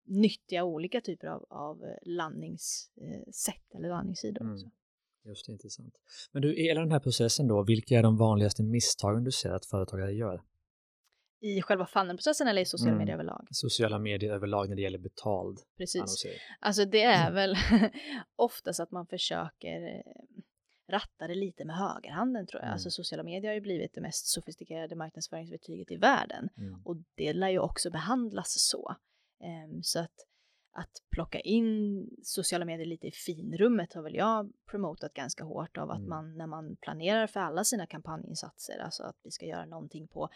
[0.05, 4.41] nyttja olika typer av, av landningssätt eller landningssidor.
[4.41, 4.55] Mm.
[4.55, 4.70] Också.
[5.28, 5.94] Just det, intressant.
[6.32, 9.50] Men du, i hela den här processen då, vilka är de vanligaste misstagen du ser
[9.50, 10.42] att företagare gör?
[11.40, 12.98] I själva funnelprocessen eller i sociala mm.
[12.98, 13.46] medier överlag?
[13.50, 16.00] Sociala medier överlag när det gäller betald Precis.
[16.00, 16.38] Annonsering.
[16.60, 17.34] Alltså det är mm.
[17.34, 17.56] väl
[18.36, 20.12] oftast att man försöker eh,
[20.92, 22.66] ratta det lite med högerhanden tror jag.
[22.66, 22.72] Mm.
[22.72, 26.82] Alltså sociala medier har ju blivit det mest sofistikerade marknadsföringsverktyget i världen mm.
[26.84, 28.96] och det lär ju också behandlas så.
[29.70, 30.27] Um, så att
[30.78, 35.90] att plocka in sociala medier lite i finrummet har väl jag promotat ganska hårt av
[35.90, 36.08] att mm.
[36.08, 40.28] man när man planerar för alla sina kampanjinsatser, alltså att vi ska göra någonting på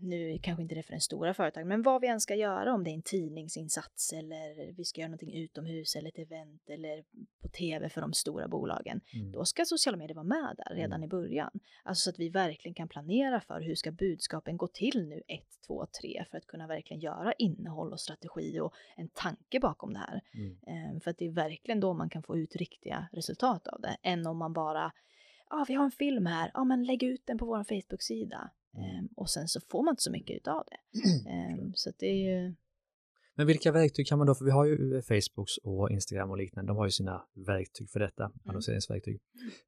[0.00, 2.84] nu kanske inte det för en stora företag, men vad vi än ska göra, om
[2.84, 7.04] det är en tidningsinsats eller vi ska göra någonting utomhus eller ett event eller
[7.42, 9.32] på tv för de stora bolagen, mm.
[9.32, 11.04] då ska sociala medier vara med där redan mm.
[11.04, 11.50] i början.
[11.82, 15.66] Alltså så att vi verkligen kan planera för hur ska budskapen gå till nu ett,
[15.66, 19.98] två, tre för att kunna verkligen göra innehåll och strategi och en tanke bakom det
[19.98, 20.20] här.
[20.34, 20.58] Mm.
[20.66, 23.96] Ehm, för att det är verkligen då man kan få ut riktiga resultat av det,
[24.02, 24.92] än om man bara
[25.50, 27.64] ja, ah, vi har en film här, ja, ah, men lägg ut den på vår
[27.64, 30.78] Facebook-sida Um, och sen så får man inte så mycket utav det.
[31.58, 32.54] Um, så det är ju
[33.38, 36.38] men vilka verktyg kan man då, för vi har ju eh, Facebooks och Instagram och
[36.38, 38.38] liknande, de har ju sina verktyg för detta, mm.
[38.48, 39.20] annonseringsverktyg.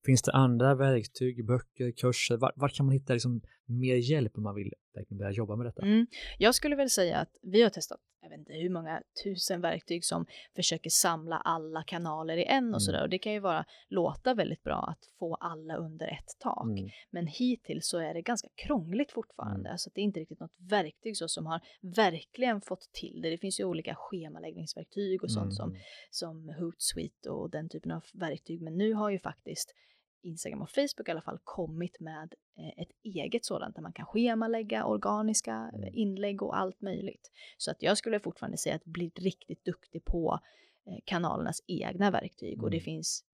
[0.05, 4.43] Finns det andra verktyg, böcker, kurser, var, var kan man hitta liksom mer hjälp om
[4.43, 5.83] man vill verkligen börja jobba med detta?
[5.83, 6.07] Mm.
[6.39, 10.05] Jag skulle väl säga att vi har testat, jag vet inte hur många tusen verktyg
[10.05, 12.81] som försöker samla alla kanaler i en och mm.
[12.81, 13.03] sådär.
[13.03, 16.65] Och det kan ju vara, låta väldigt bra att få alla under ett tak.
[16.65, 16.91] Mm.
[17.11, 19.61] Men hittills så är det ganska krångligt fortfarande.
[19.61, 19.73] Mm.
[19.73, 23.31] Alltså det är inte riktigt något verktyg så som har verkligen fått till det.
[23.31, 25.83] Det finns ju olika schemaläggningsverktyg och sånt som, mm.
[26.11, 28.63] som Hootsuite och den typen av verktyg.
[28.63, 29.75] Men nu har ju faktiskt
[30.23, 34.07] Instagram och Facebook i alla fall kommit med eh, ett eget sådant där man kan
[34.07, 35.95] schemalägga organiska mm.
[35.95, 37.31] inlägg och allt möjligt.
[37.57, 40.41] Så att jag skulle fortfarande säga att bli riktigt duktig på
[40.87, 42.65] eh, kanalernas egna verktyg mm.
[42.65, 42.85] och det mm.
[42.85, 43.25] finns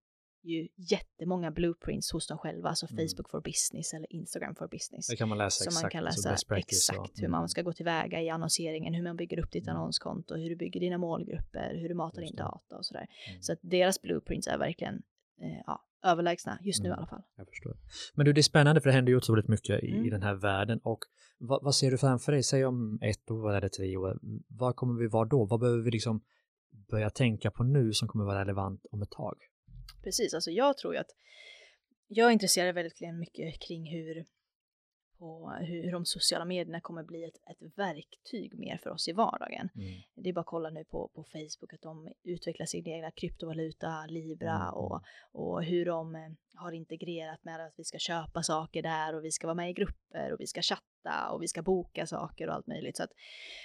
[0.46, 3.08] ju jättemånga blueprints hos dem själva, alltså mm.
[3.08, 5.06] Facebook for business eller Instagram for business.
[5.06, 5.82] Det kan man läsa så exakt.
[5.82, 7.48] man kan läsa exakt och, hur man mm.
[7.48, 10.98] ska gå tillväga i annonseringen, hur man bygger upp ditt annonskonto, hur du bygger dina
[10.98, 13.06] målgrupper, hur du matar in data och sådär.
[13.40, 15.02] Så att deras blueprints är verkligen
[15.40, 17.22] eh, ja, överlägsna just nu mm, i alla fall.
[17.36, 17.76] Jag förstår.
[18.14, 20.06] Men du, det är spännande för det händer ju otroligt mycket i, mm.
[20.06, 20.98] i den här världen och
[21.38, 22.42] vad, vad, ser du framför dig?
[22.42, 24.18] Säg om ett år eller tre år,
[24.48, 25.44] vad kommer vi vara då?
[25.44, 26.20] Vad behöver vi liksom
[26.90, 29.36] börja tänka på nu som kommer vara relevant om ett tag?
[30.02, 31.10] Precis, alltså jag tror ju att
[32.08, 34.24] jag är intresserad väldigt mycket kring hur
[35.18, 39.68] på hur de sociala medierna kommer bli ett, ett verktyg mer för oss i vardagen.
[39.74, 40.02] Mm.
[40.14, 44.06] Det är bara att kolla nu på, på Facebook att de utvecklar sin egna kryptovaluta,
[44.06, 44.74] Libra mm.
[44.74, 45.02] och,
[45.32, 49.30] och hur de eh, har integrerat med att vi ska köpa saker där och vi
[49.30, 50.82] ska vara med i grupper och vi ska chatta
[51.32, 52.96] och vi ska boka saker och allt möjligt.
[52.96, 53.10] Så att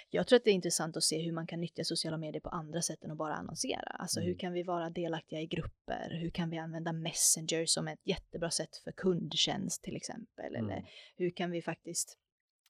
[0.10, 2.50] jag tror att det är intressant att se hur man kan nyttja sociala medier på
[2.50, 3.82] andra sätt än att bara annonsera.
[3.82, 4.28] Alltså mm.
[4.28, 6.10] hur kan vi vara delaktiga i grupper?
[6.22, 10.56] Hur kan vi använda Messenger som ett jättebra sätt för kundtjänst till exempel?
[10.56, 10.70] Mm.
[10.70, 10.86] Eller
[11.18, 12.18] hur kan vi faktiskt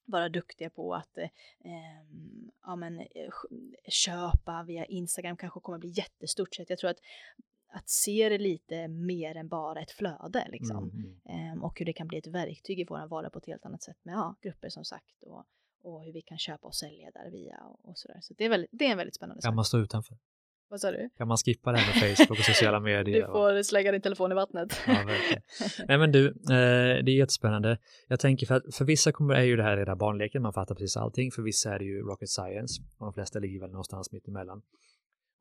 [0.04, 1.28] vara duktiga på att eh,
[2.62, 3.06] ja, men, eh,
[3.88, 6.54] köpa via Instagram kanske kommer bli jättestort.
[6.54, 7.00] Så jag tror att
[7.72, 10.90] att se det lite mer än bara ett flöde liksom.
[10.90, 11.20] Mm.
[11.24, 13.82] Ehm, och hur det kan bli ett verktyg i våran vardag på ett helt annat
[13.82, 15.44] sätt med ja, grupper som sagt och,
[15.82, 18.18] och hur vi kan köpa och sälja där via och, och sådär.
[18.20, 19.48] Så det är, väldigt, det är en väldigt spännande sak.
[19.48, 20.16] Kan man stå utanför?
[20.72, 21.10] Vad sa du?
[21.16, 23.26] Kan man skippa det här med Facebook och sociala medier?
[23.26, 24.80] Du får slänga din telefon i vattnet.
[24.86, 25.04] Ja,
[25.88, 27.78] Nej men du, eh, det är jättespännande.
[28.08, 30.74] Jag tänker för att för vissa kommer, är ju det här redan barnleken, man fattar
[30.74, 31.30] precis allting.
[31.30, 34.62] För vissa är det ju rocket science och de flesta ligger väl någonstans mitt emellan.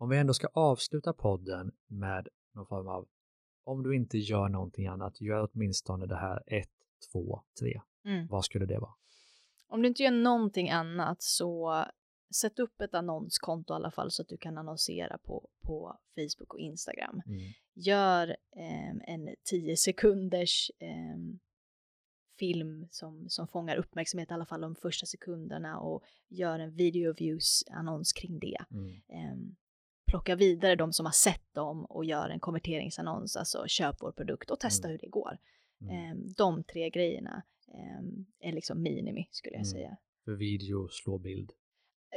[0.01, 3.07] Om vi ändå ska avsluta podden med någon form av,
[3.63, 6.71] om du inte gör någonting annat, gör åtminstone det här ett,
[7.11, 7.81] två, tre.
[8.05, 8.27] Mm.
[8.27, 8.93] Vad skulle det vara?
[9.67, 11.85] Om du inte gör någonting annat så
[12.35, 16.53] sätt upp ett annonskonto i alla fall så att du kan annonsera på, på Facebook
[16.53, 17.21] och Instagram.
[17.25, 17.39] Mm.
[17.73, 21.37] Gör eh, en 10 sekunders eh,
[22.39, 27.13] film som, som fångar uppmärksamhet i alla fall de första sekunderna och gör en video
[27.13, 28.65] views annons kring det.
[28.71, 28.89] Mm.
[28.89, 29.55] Eh,
[30.11, 34.51] plocka vidare de som har sett dem och gör en konverteringsannons, alltså köp vår produkt
[34.51, 34.91] och testa mm.
[34.91, 35.37] hur det går.
[35.81, 35.95] Mm.
[35.95, 37.43] Ehm, de tre grejerna
[37.73, 39.71] ehm, är liksom minimi skulle jag mm.
[39.71, 39.97] säga.
[40.25, 41.51] För video slår bild?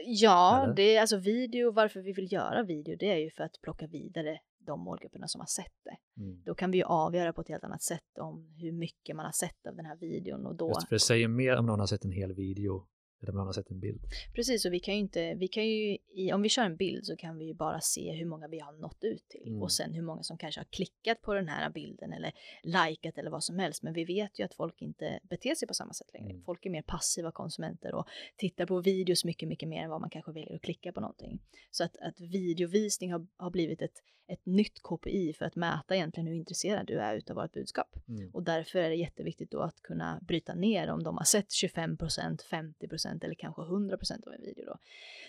[0.07, 0.75] Ja, Eller?
[0.75, 3.87] det är alltså video, varför vi vill göra video, det är ju för att plocka
[3.87, 6.23] vidare de målgrupperna som har sett det.
[6.23, 6.43] Mm.
[6.45, 9.33] Då kan vi ju avgöra på ett helt annat sätt om hur mycket man har
[9.33, 10.69] sett av den här videon och då.
[10.69, 12.87] Just för det säger mer om någon har sett en hel video
[13.25, 14.01] där man har sett en bild.
[14.35, 15.99] Precis, och vi kan ju inte, vi kan ju,
[16.33, 18.73] om vi kör en bild så kan vi ju bara se hur många vi har
[18.73, 19.63] nått ut till mm.
[19.63, 23.31] och sen hur många som kanske har klickat på den här bilden eller likat eller
[23.31, 23.83] vad som helst.
[23.83, 26.31] Men vi vet ju att folk inte beter sig på samma sätt längre.
[26.31, 26.43] Mm.
[26.43, 28.07] Folk är mer passiva konsumenter och
[28.37, 31.41] tittar på videos mycket, mycket mer än vad man kanske väljer att klicka på någonting.
[31.71, 36.27] Så att, att videovisning har, har blivit ett, ett nytt KPI för att mäta egentligen
[36.27, 37.97] hur intresserad du är utav vårt budskap.
[38.09, 38.31] Mm.
[38.31, 42.39] Och därför är det jätteviktigt då att kunna bryta ner om de har sett 25%
[42.51, 44.79] 50% eller kanske 100% av en video då.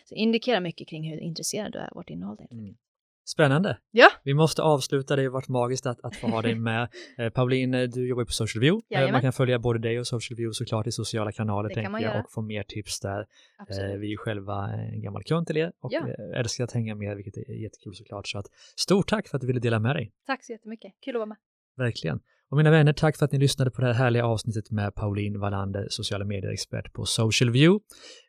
[0.05, 2.37] Så indikerar mycket kring hur intresserad du är av vårt innehåll.
[2.51, 2.75] Mm.
[3.25, 3.77] Spännande.
[3.91, 4.07] Ja.
[4.23, 6.89] Vi måste avsluta, det har varit magiskt att, att få ha dig med.
[7.17, 8.85] Eh, Pauline, du jobbar på Social View.
[8.89, 9.11] Eh, Jajamän.
[9.11, 12.25] Man kan följa både dig och Social View såklart i sociala kanaler det tänker jag
[12.25, 13.19] och få mer tips där.
[13.69, 16.07] Eh, vi är själva en gammal kund till er och ja.
[16.35, 18.27] älskar att hänga med, vilket är jättekul såklart.
[18.27, 18.45] Så att,
[18.75, 20.11] stort tack för att du ville dela med dig.
[20.25, 21.37] Tack så jättemycket, kul att vara med.
[21.77, 22.19] Verkligen.
[22.51, 25.39] Och mina vänner, tack för att ni lyssnade på det här härliga avsnittet med Pauline
[25.39, 27.83] Wallander, sociala medier-expert på Social View.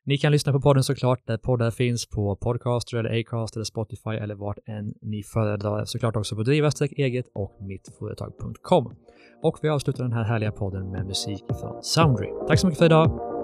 [0.04, 4.10] Ni kan lyssna på podden såklart där poddar finns på Podcaster eller Acast eller Spotify
[4.10, 5.84] eller vart än ni föredrar.
[5.84, 8.94] Såklart också på driva-eget och mittföretag.com.
[9.42, 12.28] Och vi avslutar den här härliga podden med musik från Soundry.
[12.48, 13.35] Tack så mycket för idag.